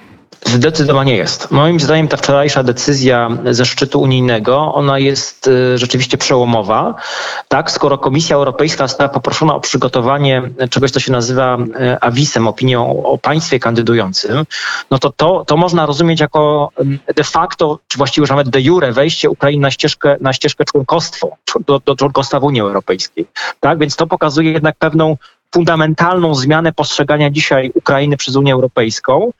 Zdecydowanie 0.48 1.16
jest. 1.16 1.52
Moim 1.52 1.80
zdaniem 1.80 2.08
ta 2.08 2.18
wczorajsza 2.18 2.64
decyzja 2.64 3.30
ze 3.52 3.66
szczytu 3.66 4.02
unijnego, 4.02 4.74
ona 4.74 5.00
jest 5.00 5.48
y, 5.48 5.78
rzeczywiście 5.78 6.18
przełomowa. 6.18 6.96
Tak, 7.48 7.72
skoro 7.72 7.98
Komisja 7.98 8.36
Europejska 8.36 8.88
została 8.88 9.10
poproszona 9.10 9.56
o 9.56 9.60
przygotowanie 9.60 10.42
czegoś, 10.70 10.92
co 10.92 11.00
się 11.00 11.12
nazywa 11.12 11.58
y, 11.58 12.00
awisem, 12.02 12.48
opinią 12.48 13.04
o 13.04 13.18
państwie 13.18 13.60
kandydującym, 13.60 14.46
no 14.92 15.00
to, 15.00 15.12
to 15.12 15.46
to 15.48 15.58
można 15.58 15.86
rozumieć 15.86 16.20
jako 16.20 16.70
de 17.16 17.24
facto, 17.24 17.80
czy 17.88 17.98
właściwie 17.98 18.24
już 18.24 18.30
nawet 18.30 18.50
de 18.50 18.62
jure 18.62 18.92
wejście 18.92 19.30
Ukrainy 19.30 19.62
na 19.62 19.72
ścieżkę, 19.72 20.18
na 20.22 20.34
ścieżkę 20.34 20.66
członkostwo, 20.66 21.38
do, 21.68 21.80
do 21.80 21.96
członkostwa 21.96 22.40
w 22.40 22.44
Unii 22.44 22.62
Europejskiej. 22.62 23.28
Tak, 23.60 23.80
więc 23.80 23.96
to 23.96 24.08
pokazuje 24.08 24.52
jednak 24.52 24.76
pewną 24.76 25.18
fundamentalną 25.54 26.36
zmianę 26.36 26.74
postrzegania 26.74 27.30
dzisiaj 27.30 27.72
Ukrainy 27.76 28.18
przez 28.18 28.36
Unię 28.36 28.54
Europejską. 28.54 29.32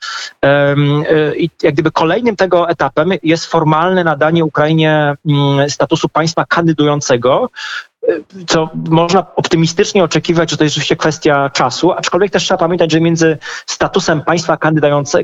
Y, 0.44 1.36
I 1.36 1.50
jak 1.62 1.74
gdyby 1.74 1.90
kolejnym 1.90 2.36
tego 2.36 2.68
etapem 2.68 3.10
jest 3.22 3.46
formalne 3.46 4.04
nadanie 4.04 4.44
Ukrainie 4.44 5.14
mm, 5.26 5.70
statusu 5.70 6.08
państwa 6.08 6.44
kandydującego, 6.44 7.50
y, 8.08 8.24
co 8.46 8.70
można 8.88 9.26
optymistycznie 9.36 10.04
oczekiwać, 10.04 10.50
że 10.50 10.56
to 10.56 10.64
jest 10.64 10.74
rzeczywiście 10.74 10.96
kwestia 10.96 11.50
czasu, 11.50 11.92
aczkolwiek 11.92 12.30
też 12.30 12.44
trzeba 12.44 12.58
pamiętać, 12.58 12.92
że 12.92 13.00
między 13.00 13.38
statusem 13.66 14.22
państwa 14.22 14.56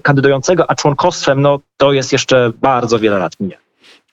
kandydującego 0.03 0.71
a 0.71 0.75
członkostwem, 0.75 1.43
no 1.43 1.59
to 1.77 1.93
jest 1.93 2.13
jeszcze 2.13 2.53
bardzo 2.61 2.99
wiele 2.99 3.19
lat 3.19 3.41
minie. 3.41 3.64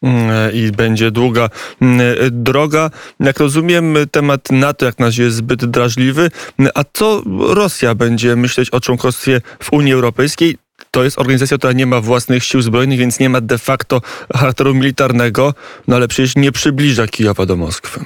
Mm, 0.04 0.54
i 0.54 0.72
będzie 0.72 1.12
długa 1.12 1.50
mm, 1.82 2.02
droga. 2.32 2.90
Jak 3.20 3.40
rozumiem, 3.40 3.96
temat 4.12 4.52
NATO 4.52 4.86
jak 4.86 5.00
na 5.00 5.06
razie 5.06 5.24
jest 5.24 5.36
zbyt 5.36 5.66
drażliwy. 5.66 6.32
A 6.76 6.84
co 6.94 7.24
Rosja 7.40 7.96
będzie 7.96 8.36
myśleć 8.36 8.70
o 8.70 8.80
członkostwie 8.80 9.42
w 9.60 9.74
Unii 9.74 9.94
Europejskiej? 9.94 10.58
To 10.92 11.04
jest 11.04 11.20
organizacja, 11.20 11.58
która 11.58 11.74
nie 11.74 11.86
ma 11.86 12.02
własnych 12.02 12.44
sił 12.44 12.62
zbrojnych, 12.62 13.00
więc 13.00 13.20
nie 13.20 13.30
ma 13.30 13.42
de 13.42 13.58
facto 13.58 14.02
charakteru 14.36 14.74
militarnego, 14.74 15.54
no 15.88 15.96
ale 15.96 16.08
przecież 16.08 16.36
nie 16.36 16.52
przybliża 16.52 17.08
Kijowa 17.08 17.46
do 17.46 17.56
Moskwy. 17.56 18.00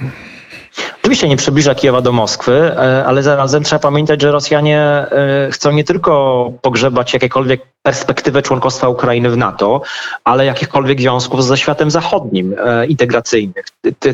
Oczywiście 1.06 1.28
nie 1.28 1.36
przybliża 1.36 1.74
Kijowa 1.74 2.00
do 2.00 2.12
Moskwy, 2.12 2.52
e, 2.52 3.04
ale 3.06 3.22
zarazem 3.22 3.62
trzeba 3.62 3.78
pamiętać, 3.78 4.22
że 4.22 4.32
Rosjanie 4.32 4.80
e, 4.80 5.48
chcą 5.50 5.72
nie 5.72 5.84
tylko 5.84 6.52
pogrzebać 6.62 7.12
jakiekolwiek 7.12 7.60
perspektywę 7.82 8.42
członkostwa 8.42 8.88
Ukrainy 8.88 9.30
w 9.30 9.36
NATO, 9.36 9.82
ale 10.24 10.44
jakichkolwiek 10.44 11.00
związków 11.00 11.44
ze 11.44 11.56
światem 11.56 11.90
zachodnim 11.90 12.54
e, 12.58 12.86
integracyjnych. 12.86 13.64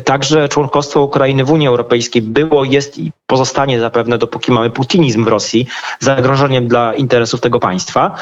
Także 0.05 0.49
członkostwo 0.49 1.01
Ukrainy 1.01 1.43
w 1.43 1.51
Unii 1.51 1.67
Europejskiej 1.67 2.21
było, 2.21 2.63
jest 2.63 2.97
i 2.97 3.11
pozostanie 3.27 3.79
zapewne, 3.79 4.17
dopóki 4.17 4.51
mamy 4.51 4.69
putinizm 4.69 5.25
w 5.25 5.27
Rosji, 5.27 5.67
zagrożeniem 5.99 6.67
dla 6.67 6.93
interesów 6.93 7.41
tego 7.41 7.59
państwa. 7.59 8.15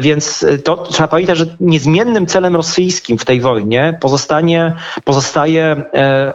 Więc 0.00 0.46
to 0.64 0.76
trzeba 0.76 1.08
pamiętać, 1.08 1.38
że 1.38 1.46
niezmiennym 1.60 2.26
celem 2.26 2.56
rosyjskim 2.56 3.18
w 3.18 3.24
tej 3.24 3.40
wojnie 3.40 3.98
pozostanie, 4.00 4.74
pozostaje 5.04 5.82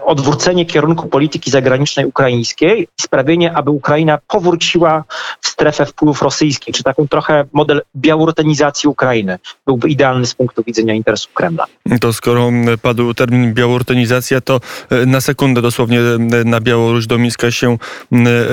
odwrócenie 0.05 0.65
kierunku 0.65 1.07
polityki 1.07 1.51
zagranicznej 1.53 2.05
ukraińskiej 2.05 2.83
i 2.83 3.01
sprawienie, 3.01 3.53
aby 3.53 3.71
Ukraina 3.71 4.19
powróciła 4.27 5.03
w 5.41 5.47
strefę 5.47 5.85
wpływów 5.85 6.21
rosyjskich, 6.21 6.75
czy 6.75 6.83
taką 6.83 7.07
trochę 7.07 7.45
model 7.53 7.81
białorotenizacji 7.95 8.89
Ukrainy 8.89 9.39
byłby 9.65 9.89
idealny 9.89 10.25
z 10.25 10.35
punktu 10.35 10.63
widzenia 10.63 10.93
interesów 10.93 11.33
Kremla. 11.33 11.65
To 12.01 12.13
skoro 12.13 12.51
padł 12.81 13.13
termin 13.13 13.53
białorotenizacja, 13.53 14.41
to 14.41 14.59
e, 14.89 15.05
na 15.05 15.21
sekundę 15.21 15.61
dosłownie 15.61 15.99
na 16.45 16.59
Białoruś 16.61 17.07
do 17.07 17.17
Mińska 17.17 17.51
się 17.51 17.77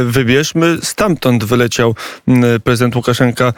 wybierzmy. 0.05 0.79
Stamtąd 0.83 1.45
wyleciał 1.45 1.95
prezydent 2.65 2.97
Łukaszenka 2.97 3.47
e, 3.47 3.53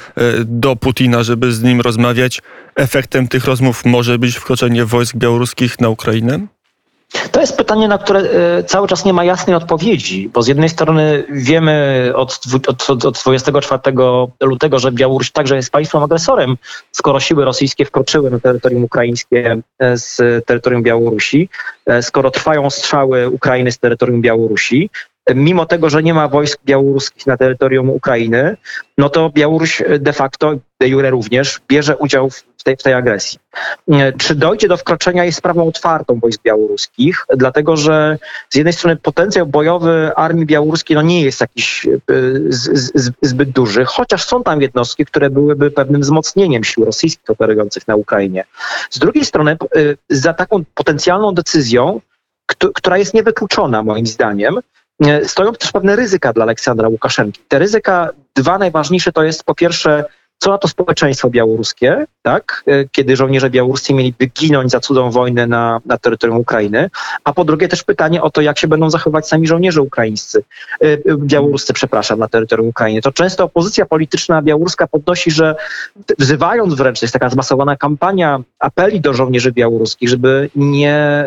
do 0.44 0.76
Putina, 0.76 1.22
żeby 1.22 1.52
z 1.52 1.62
nim 1.62 1.80
rozmawiać. 1.80 2.42
Efektem 2.76 3.28
tych 3.28 3.44
rozmów 3.44 3.84
może 3.84 4.18
być 4.18 4.36
wkroczenie 4.36 4.84
wojsk 4.84 5.16
białoruskich 5.16 5.80
na 5.80 5.88
Ukrainę? 5.88 6.46
To 7.32 7.40
jest 7.40 7.56
pytanie, 7.56 7.88
na 7.88 7.98
które 7.98 8.20
e, 8.20 8.64
cały 8.64 8.88
czas 8.88 9.04
nie 9.04 9.12
ma 9.12 9.24
jasnej 9.24 9.56
odpowiedzi, 9.56 10.30
bo 10.34 10.42
z 10.42 10.48
jednej 10.48 10.68
strony 10.68 11.24
wiemy 11.30 12.12
od, 12.14 12.40
od, 12.68 12.90
od 13.04 13.22
24 13.22 13.80
lutego, 14.40 14.78
że 14.78 14.92
Białoruś 14.92 15.30
także 15.30 15.56
jest 15.56 15.70
państwem 15.70 16.02
agresorem, 16.02 16.56
skoro 16.92 17.20
siły 17.20 17.44
rosyjskie 17.44 17.84
wkroczyły 17.84 18.30
na 18.30 18.40
terytorium 18.40 18.84
ukraińskie 18.84 19.62
e, 19.78 19.96
z 19.96 20.16
terytorium 20.46 20.82
Białorusi, 20.82 21.48
skoro 22.00 22.30
trwają 22.30 22.70
strzały 22.70 23.28
Ukrainy 23.30 23.72
z 23.72 23.78
terytorium 23.78 24.20
Białorusi, 24.20 24.90
mimo 25.34 25.66
tego, 25.66 25.90
że 25.90 26.02
nie 26.02 26.14
ma 26.14 26.28
wojsk 26.28 26.60
białoruskich 26.64 27.26
na 27.26 27.36
terytorium 27.36 27.90
Ukrainy, 27.90 28.56
no 28.98 29.08
to 29.08 29.30
Białoruś 29.30 29.82
de 29.98 30.12
facto, 30.12 30.54
de 30.80 30.88
jure 30.88 31.10
również, 31.10 31.60
bierze 31.68 31.96
udział 31.96 32.30
w 32.30 32.62
tej, 32.64 32.76
w 32.76 32.82
tej 32.82 32.94
agresji. 32.94 33.38
Czy 34.18 34.34
dojdzie 34.34 34.68
do 34.68 34.76
wkroczenia 34.76 35.24
jest 35.24 35.38
sprawą 35.38 35.68
otwartą 35.68 36.18
wojsk 36.20 36.42
białoruskich, 36.42 37.26
dlatego 37.36 37.76
że 37.76 38.18
z 38.50 38.56
jednej 38.56 38.72
strony 38.72 38.96
potencjał 38.96 39.46
bojowy 39.46 40.12
armii 40.16 40.46
białoruskiej 40.46 40.94
no 40.96 41.02
nie 41.02 41.22
jest 41.22 41.40
jakiś 41.40 41.86
e, 41.86 41.98
zbyt 43.22 43.50
duży, 43.50 43.84
chociaż 43.84 44.24
są 44.24 44.42
tam 44.42 44.62
jednostki, 44.62 45.06
które 45.06 45.30
byłyby 45.30 45.70
pewnym 45.70 46.00
wzmocnieniem 46.00 46.64
sił 46.64 46.84
rosyjskich 46.84 47.30
operujących 47.30 47.88
na 47.88 47.96
Ukrainie. 47.96 48.44
Z 48.90 48.98
drugiej 48.98 49.24
strony 49.24 49.52
e, 49.52 49.56
za 50.08 50.34
taką 50.34 50.64
potencjalną 50.74 51.34
decyzją, 51.34 52.00
która 52.74 52.98
jest 52.98 53.14
niewykluczona 53.14 53.82
moim 53.82 54.06
zdaniem, 54.06 54.60
E, 54.60 54.81
stoją 55.24 55.52
też 55.52 55.72
pewne 55.72 55.96
ryzyka 55.96 56.32
dla 56.32 56.44
Aleksandra 56.44 56.88
Łukaszenki. 56.88 57.40
Te 57.48 57.58
ryzyka, 57.58 58.10
dwa 58.36 58.58
najważniejsze 58.58 59.12
to 59.12 59.22
jest 59.22 59.44
po 59.44 59.54
pierwsze, 59.54 60.04
co 60.38 60.50
na 60.50 60.58
to 60.58 60.68
społeczeństwo 60.68 61.30
białoruskie, 61.30 62.06
tak? 62.22 62.64
E, 62.66 62.88
kiedy 62.88 63.16
żołnierze 63.16 63.50
białoruscy 63.50 63.94
mieliby 63.94 64.26
ginąć 64.26 64.70
za 64.70 64.80
cudą 64.80 65.10
wojnę 65.10 65.46
na, 65.46 65.80
na 65.86 65.98
terytorium 65.98 66.38
Ukrainy, 66.38 66.90
a 67.24 67.32
po 67.32 67.44
drugie 67.44 67.68
też 67.68 67.82
pytanie 67.82 68.22
o 68.22 68.30
to, 68.30 68.40
jak 68.40 68.58
się 68.58 68.68
będą 68.68 68.90
zachowywać 68.90 69.28
sami 69.28 69.46
żołnierze 69.46 69.82
ukraińscy, 69.82 70.44
e, 70.80 70.98
białoruscy, 71.16 71.72
przepraszam, 71.72 72.18
na 72.18 72.28
terytorium 72.28 72.68
Ukrainy. 72.68 73.02
To 73.02 73.12
często 73.12 73.44
opozycja 73.44 73.86
polityczna 73.86 74.42
białoruska 74.42 74.86
podnosi, 74.86 75.30
że 75.30 75.54
wzywając 76.18 76.74
wręcz, 76.74 77.02
jest 77.02 77.12
taka 77.12 77.28
zmasowana 77.28 77.76
kampania 77.76 78.40
apeli 78.58 79.00
do 79.00 79.14
żołnierzy 79.14 79.52
białoruskich, 79.52 80.08
żeby 80.08 80.50
nie 80.56 81.24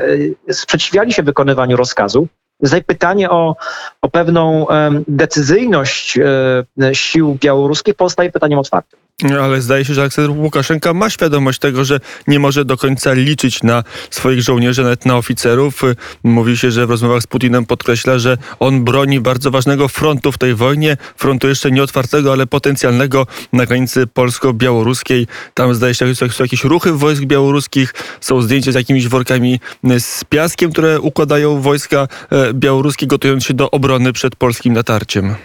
sprzeciwiali 0.52 1.14
się 1.14 1.24
wykonywaniu 1.24 1.78
rozkazów, 1.78 2.28
Tutaj 2.64 2.84
pytanie 2.84 3.30
o, 3.30 3.56
o 4.02 4.10
pewną 4.10 4.68
decyzyjność 5.08 6.18
e, 6.18 6.96
sił 6.96 7.38
białoruskich 7.42 7.96
pozostaje 7.96 8.32
pytaniem 8.32 8.60
otwartym. 8.60 9.05
Ale 9.24 9.62
zdaje 9.62 9.86
się, 9.86 9.94
że 9.94 10.02
Aleksander 10.02 10.38
Łukaszenka 10.38 10.94
ma 10.94 11.10
świadomość 11.10 11.60
tego, 11.60 11.86
że 11.86 12.00
nie 12.28 12.40
może 12.40 12.66
do 12.66 12.78
końca 12.78 13.14
liczyć 13.14 13.64
na 13.64 13.84
swoich 14.10 14.42
żołnierzy, 14.42 14.84
nawet 14.84 15.06
na 15.06 15.18
oficerów. 15.18 15.82
Mówi 16.24 16.58
się, 16.58 16.72
że 16.72 16.88
w 16.88 16.90
rozmowach 16.90 17.22
z 17.22 17.28
Putinem 17.28 17.66
podkreśla, 17.66 18.20
że 18.20 18.38
on 18.60 18.84
broni 18.84 19.20
bardzo 19.20 19.52
ważnego 19.52 19.88
frontu 19.88 20.32
w 20.32 20.38
tej 20.38 20.56
wojnie, 20.56 20.98
frontu 21.18 21.48
jeszcze 21.48 21.72
nieotwartego, 21.72 22.32
ale 22.32 22.48
potencjalnego 22.48 23.28
na 23.54 23.66
granicy 23.66 24.08
polsko-białoruskiej. 24.08 25.28
Tam 25.54 25.76
zdaje 25.76 25.94
się, 25.94 26.08
że 26.08 26.16
są 26.16 26.44
jakieś 26.44 26.64
ruchy 26.64 26.92
wojsk 26.92 27.24
białoruskich, 27.24 27.94
są 28.22 28.42
zdjęcia 28.42 28.72
z 28.72 28.76
jakimiś 28.76 29.08
workami 29.08 29.60
z 30.00 30.24
piaskiem, 30.24 30.72
które 30.72 31.00
układają 31.00 31.62
wojska 31.62 32.08
e, 32.32 32.54
białoruskie, 32.54 33.08
gotując 33.08 33.44
się 33.44 33.54
do 33.54 33.72
obrony 33.72 34.14
przed 34.14 34.36
polskim 34.36 34.74
natarciem. 34.74 35.36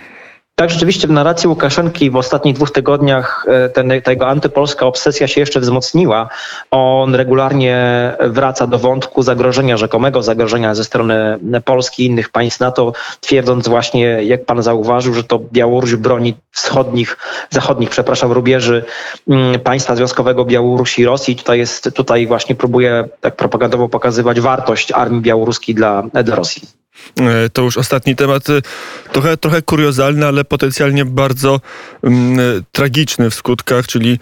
Tak, 0.61 0.71
rzeczywiście 0.71 1.09
w 1.09 1.11
narracji 1.11 1.49
Łukaszenki 1.49 2.11
w 2.11 2.17
ostatnich 2.17 2.55
dwóch 2.55 2.71
tygodniach 2.71 3.47
e, 3.49 3.69
ten, 3.69 3.93
tego 4.05 4.27
antypolska 4.27 4.87
obsesja 4.87 5.29
się 5.29 5.41
jeszcze 5.41 5.61
wzmocniła. 5.61 6.29
On 6.71 7.15
regularnie 7.15 7.77
wraca 8.21 8.67
do 8.67 8.79
wątku 8.79 9.23
zagrożenia, 9.23 9.77
rzekomego 9.77 10.23
zagrożenia 10.23 10.75
ze 10.75 10.85
strony 10.85 11.39
Polski 11.65 12.03
i 12.03 12.07
innych 12.07 12.29
państw 12.29 12.61
NATO, 12.61 12.93
twierdząc 13.21 13.69
właśnie, 13.69 14.05
jak 14.05 14.45
pan 14.45 14.63
zauważył, 14.63 15.15
że 15.15 15.25
to 15.25 15.41
Białoruś 15.53 15.95
broni 15.95 16.35
wschodnich, 16.51 17.17
zachodnich, 17.51 17.91
przepraszam, 17.91 18.33
rubieży 18.33 18.85
mm, 19.29 19.61
państwa 19.61 19.97
związkowego 19.97 20.45
Białorusi 20.45 21.03
i 21.03 21.05
Rosji. 21.05 21.37
Tutaj 21.37 21.59
jest, 21.59 21.91
tutaj 21.95 22.27
właśnie 22.27 22.55
próbuje 22.55 23.09
tak 23.21 23.37
propagandowo 23.37 23.89
pokazywać 23.89 24.41
wartość 24.41 24.93
armii 24.93 25.21
białoruskiej 25.21 25.75
dla, 25.75 26.03
dla 26.25 26.37
Rosji. 26.37 26.80
E, 27.21 27.49
To 27.49 27.63
już 27.63 27.77
ostatni 27.77 28.17
temat, 28.17 28.51
e, 28.51 28.63
trochę, 29.13 29.37
trochę 29.37 29.63
kuriozalny, 29.63 30.27
ale 30.27 30.45
potencjalnie 30.45 31.05
bardzo 31.05 31.61
mm, 32.03 32.41
e, 32.41 32.43
tragiczny 32.73 33.31
w 33.31 33.35
skutkach, 33.35 33.87
czyli 33.87 34.19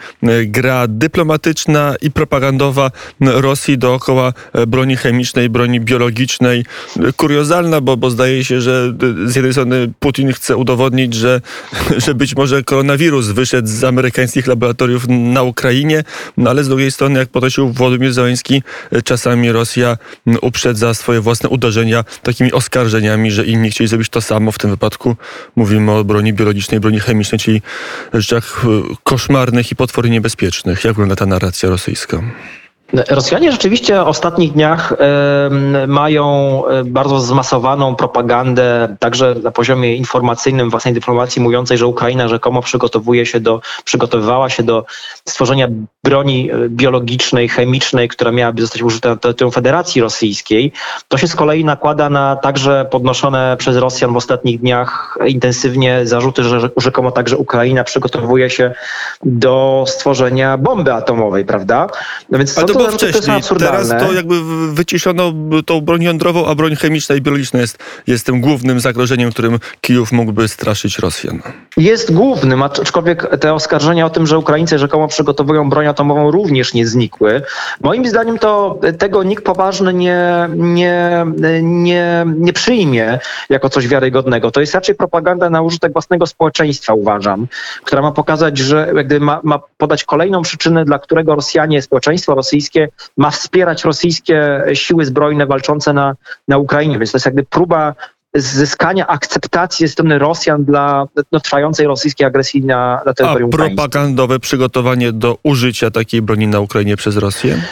gra 0.47 0.87
dyplomatyczna 0.89 1.95
i 2.01 2.11
propagandowa 2.11 2.91
Rosji 3.21 3.79
dookoła 3.79 4.33
broni 4.67 4.97
chemicznej, 4.97 5.49
broni 5.49 5.81
biologicznej. 5.81 6.65
Kuriozalna, 7.17 7.81
bo, 7.81 7.97
bo 7.97 8.11
zdaje 8.11 8.45
się, 8.45 8.61
że 8.61 8.95
z 9.27 9.37
jednej 9.37 9.53
strony 9.53 9.93
Putin 10.01 10.33
chce 10.33 10.57
udowodnić, 10.57 11.15
że, 11.15 11.41
że 12.07 12.15
być 12.15 12.37
może 12.37 12.63
koronawirus 12.63 13.27
wyszedł 13.27 13.69
z 13.69 13.85
amerykańskich 13.85 14.47
laboratoriów 14.47 15.05
na 15.09 15.43
Ukrainie, 15.43 16.05
no 16.37 16.51
ale 16.51 16.65
z 16.65 16.69
drugiej 16.69 16.91
strony, 16.91 17.19
jak 17.19 17.29
podnosił 17.29 17.73
Władimir 17.73 18.13
Zeleński, 18.13 18.63
czasami 19.05 19.53
Rosja 19.53 19.99
uprzedza 20.43 20.95
swoje 20.95 21.21
własne 21.21 21.49
uderzenia 21.49 22.05
takimi 22.23 22.53
oskarżeniami, 22.53 22.68
że 23.31 23.45
inni 23.45 23.71
chcieli 23.71 23.89
zrobić 23.89 24.09
to 24.09 24.21
samo. 24.21 24.53
W 24.53 24.59
tym 24.59 24.71
wypadku 24.71 25.17
mówimy 25.57 25.93
o 25.93 26.05
broni 26.05 26.33
biologicznej, 26.33 26.81
broni 26.81 27.01
chemicznej, 27.01 27.39
czyli 27.39 27.63
rzeczach 28.13 28.65
e, 28.65 28.95
koszmarnych 29.05 29.73
i 29.73 29.77
potwornie 29.77 30.11
niebezpiecznych. 30.11 30.85
Jak 30.85 30.93
wygląda 30.93 31.17
ta 31.17 31.27
narracja 31.27 31.69
rosyjska? 31.69 32.23
Rosjanie 32.93 33.53
rzeczywiście 33.53 34.05
w 34.05 34.09
ostatnich 34.09 34.53
dniach 34.53 34.95
mają 35.87 36.63
e, 36.67 36.85
bardzo 36.85 37.21
zmasowaną 37.21 37.97
propagandę, 37.97 38.97
także 39.01 39.35
na 39.43 39.51
poziomie 39.51 39.97
informacyjnym 39.97 40.71
własnej 40.71 40.95
dyplomacji, 40.95 41.43
mówiącej, 41.43 41.79
że 41.79 41.87
Ukraina 41.87 42.29
rzekomo 42.29 42.63
przygotowuje 42.63 43.27
się 43.27 43.41
do, 43.41 43.61
przygotowywała 43.85 44.51
się 44.51 44.63
do 44.63 44.85
stworzenia 45.25 45.69
broni 46.05 46.51
e, 46.51 46.69
biologicznej, 46.69 47.49
chemicznej, 47.49 48.09
która 48.09 48.31
miałaby 48.31 48.63
zostać 48.63 48.83
użyta 48.83 49.09
na 49.09 49.17
terytorium 49.17 49.53
Federacji 49.53 50.03
Rosyjskiej. 50.03 50.73
To 51.09 51.19
się 51.19 51.29
z 51.29 51.35
kolei 51.35 51.65
nakłada 51.65 52.11
na 52.11 52.37
także 52.37 52.87
podnoszone 52.91 53.57
przez 53.59 53.77
Rosjan 53.77 54.13
w 54.13 54.17
ostatnich 54.17 54.61
dniach 54.61 55.19
intensywnie 55.27 56.01
zarzuty, 56.05 56.43
że 56.43 56.71
rzekomo 56.77 57.11
także 57.11 57.37
Ukraina 57.37 57.85
przygotowuje 57.85 58.51
się 58.51 58.75
do 59.25 59.85
stworzenia 59.87 60.59
bomby 60.59 60.93
atomowej, 60.93 61.45
prawda? 61.45 61.87
No 62.31 62.39
więc 62.39 62.55
to 62.55 62.78
zarzuty, 62.85 63.07
są 63.07 63.13
wcześniej. 63.13 63.37
absurdalne. 63.37 63.89
Teraz 63.89 64.03
to 64.03 64.13
jakby 64.13 64.35
wyciszono 64.73 65.33
tą 65.67 65.81
broń 65.81 66.03
jądrową, 66.03 66.47
a 66.47 66.55
broń 66.55 66.77
chemiczna 66.77 67.15
i 67.15 67.21
biologiczna 67.21 67.61
jest, 67.61 67.79
jest 68.07 68.27
tym 68.27 68.41
głównym 68.41 68.81
zagrożeniem, 68.81 69.31
którym 69.31 69.59
Kijów 69.81 70.13
mógłby 70.13 70.49
straszyć 70.49 70.99
Rosjan. 70.99 71.43
Jest 71.77 72.13
głównym, 72.13 72.63
aczkolwiek 72.63 73.39
te 73.41 73.55
oskarżenia 73.55 74.07
o 74.07 74.11
tym, 74.11 74.27
że 74.27 74.39
Ukraińcy 74.39 74.79
rzekomo 74.79 75.09
przygotowują 75.09 75.71
broń 75.71 75.87
atomową 75.87 76.31
również 76.31 76.75
nie 76.75 76.87
znikły. 76.87 77.43
Moim 77.81 78.09
zdaniem 78.09 78.39
to 78.39 78.81
tego 78.99 79.23
nikt 79.23 79.45
poważny 79.45 79.95
nie, 79.95 80.49
nie, 80.57 81.27
nie, 81.63 82.27
nie 82.37 82.53
przyjmie 82.53 83.19
jako 83.51 83.69
coś 83.71 83.89
wiarygodnego. 83.89 84.51
To 84.51 84.61
jest 84.61 84.75
raczej 84.75 84.95
propaganda 84.95 85.51
na 85.51 85.63
użytek 85.63 85.93
własnego 85.93 86.27
społeczeństwa, 86.27 86.95
uważam, 86.95 87.47
która 87.85 88.03
ma 88.03 88.13
pokazać, 88.13 88.59
że 88.59 88.93
jak 88.97 89.07
gdyby 89.07 89.25
ma, 89.25 89.41
ma 89.43 89.61
podać 89.77 90.05
kolejną 90.05 90.43
przyczynę, 90.43 90.85
dla 90.85 90.99
którego 90.99 91.35
Rosjanie, 91.35 91.83
społeczeństwo 91.83 92.35
rosyjskie 92.35 92.68
ma 93.17 93.31
wspierać 93.31 93.85
rosyjskie 93.85 94.63
siły 94.75 95.05
zbrojne 95.05 95.47
walczące 95.47 95.93
na, 95.93 96.17
na 96.49 96.59
Ukrainie. 96.59 96.99
Więc 96.99 97.13
to 97.13 97.17
jest 97.17 97.27
jakby 97.27 97.45
próba 97.45 97.95
zyskania 98.35 99.07
akceptacji 99.07 99.87
ze 99.87 99.93
strony 99.93 100.19
Rosjan 100.19 100.65
dla 100.65 101.07
no, 101.33 101.41
trwającej 101.41 101.87
rosyjskiej 101.87 102.27
agresji 102.27 102.65
na, 102.65 102.77
na 102.77 103.11
A 103.11 103.15
terytorium 103.15 103.49
ukraińskim. 103.49 103.77
propagandowe 103.77 104.41
przygotowanie 104.41 105.13
do 105.13 105.39
użycia 105.43 105.91
takiej 105.91 106.23
broni 106.23 106.47
na 106.47 106.61
Ukrainie 106.61 106.97
przez 106.97 107.17
Rosję? 107.17 107.63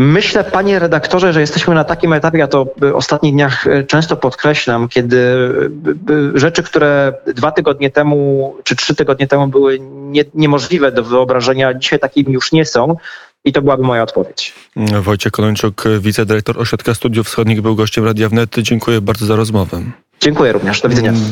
Myślę, 0.00 0.44
panie 0.44 0.78
redaktorze, 0.78 1.32
że 1.32 1.40
jesteśmy 1.40 1.74
na 1.74 1.84
takim 1.84 2.12
etapie, 2.12 2.38
ja 2.38 2.48
to 2.48 2.66
w 2.76 2.94
ostatnich 2.94 3.32
dniach 3.32 3.66
e, 3.66 3.84
często 3.84 4.16
podkreślam, 4.16 4.88
kiedy 4.88 5.18
e, 5.18 6.34
e, 6.34 6.38
rzeczy, 6.38 6.62
które 6.62 7.12
dwa 7.26 7.50
tygodnie 7.52 7.90
temu 7.90 8.54
czy 8.64 8.76
trzy 8.76 8.94
tygodnie 8.94 9.26
temu 9.26 9.46
były 9.46 9.78
nie, 9.80 10.24
niemożliwe 10.34 10.92
do 10.92 11.04
wyobrażenia, 11.04 11.74
dzisiaj 11.74 11.98
takimi 11.98 12.32
już 12.32 12.52
nie 12.52 12.64
są. 12.64 12.96
I 13.44 13.52
to 13.52 13.62
byłaby 13.62 13.82
moja 13.82 14.02
odpowiedź. 14.02 14.54
Wojciech 15.02 15.32
Konończuk, 15.32 15.84
wicedyrektor 16.00 16.60
Ośrodka 16.60 16.94
Studiów 16.94 17.26
Wschodnich, 17.26 17.60
był 17.60 17.76
gościem 17.76 18.04
Radia 18.04 18.28
Wnet. 18.28 18.56
Dziękuję 18.58 19.00
bardzo 19.00 19.26
za 19.26 19.36
rozmowę. 19.36 19.82
Dziękuję 20.20 20.52
również. 20.52 20.80
Do 20.80 20.88
widzenia. 20.88 21.12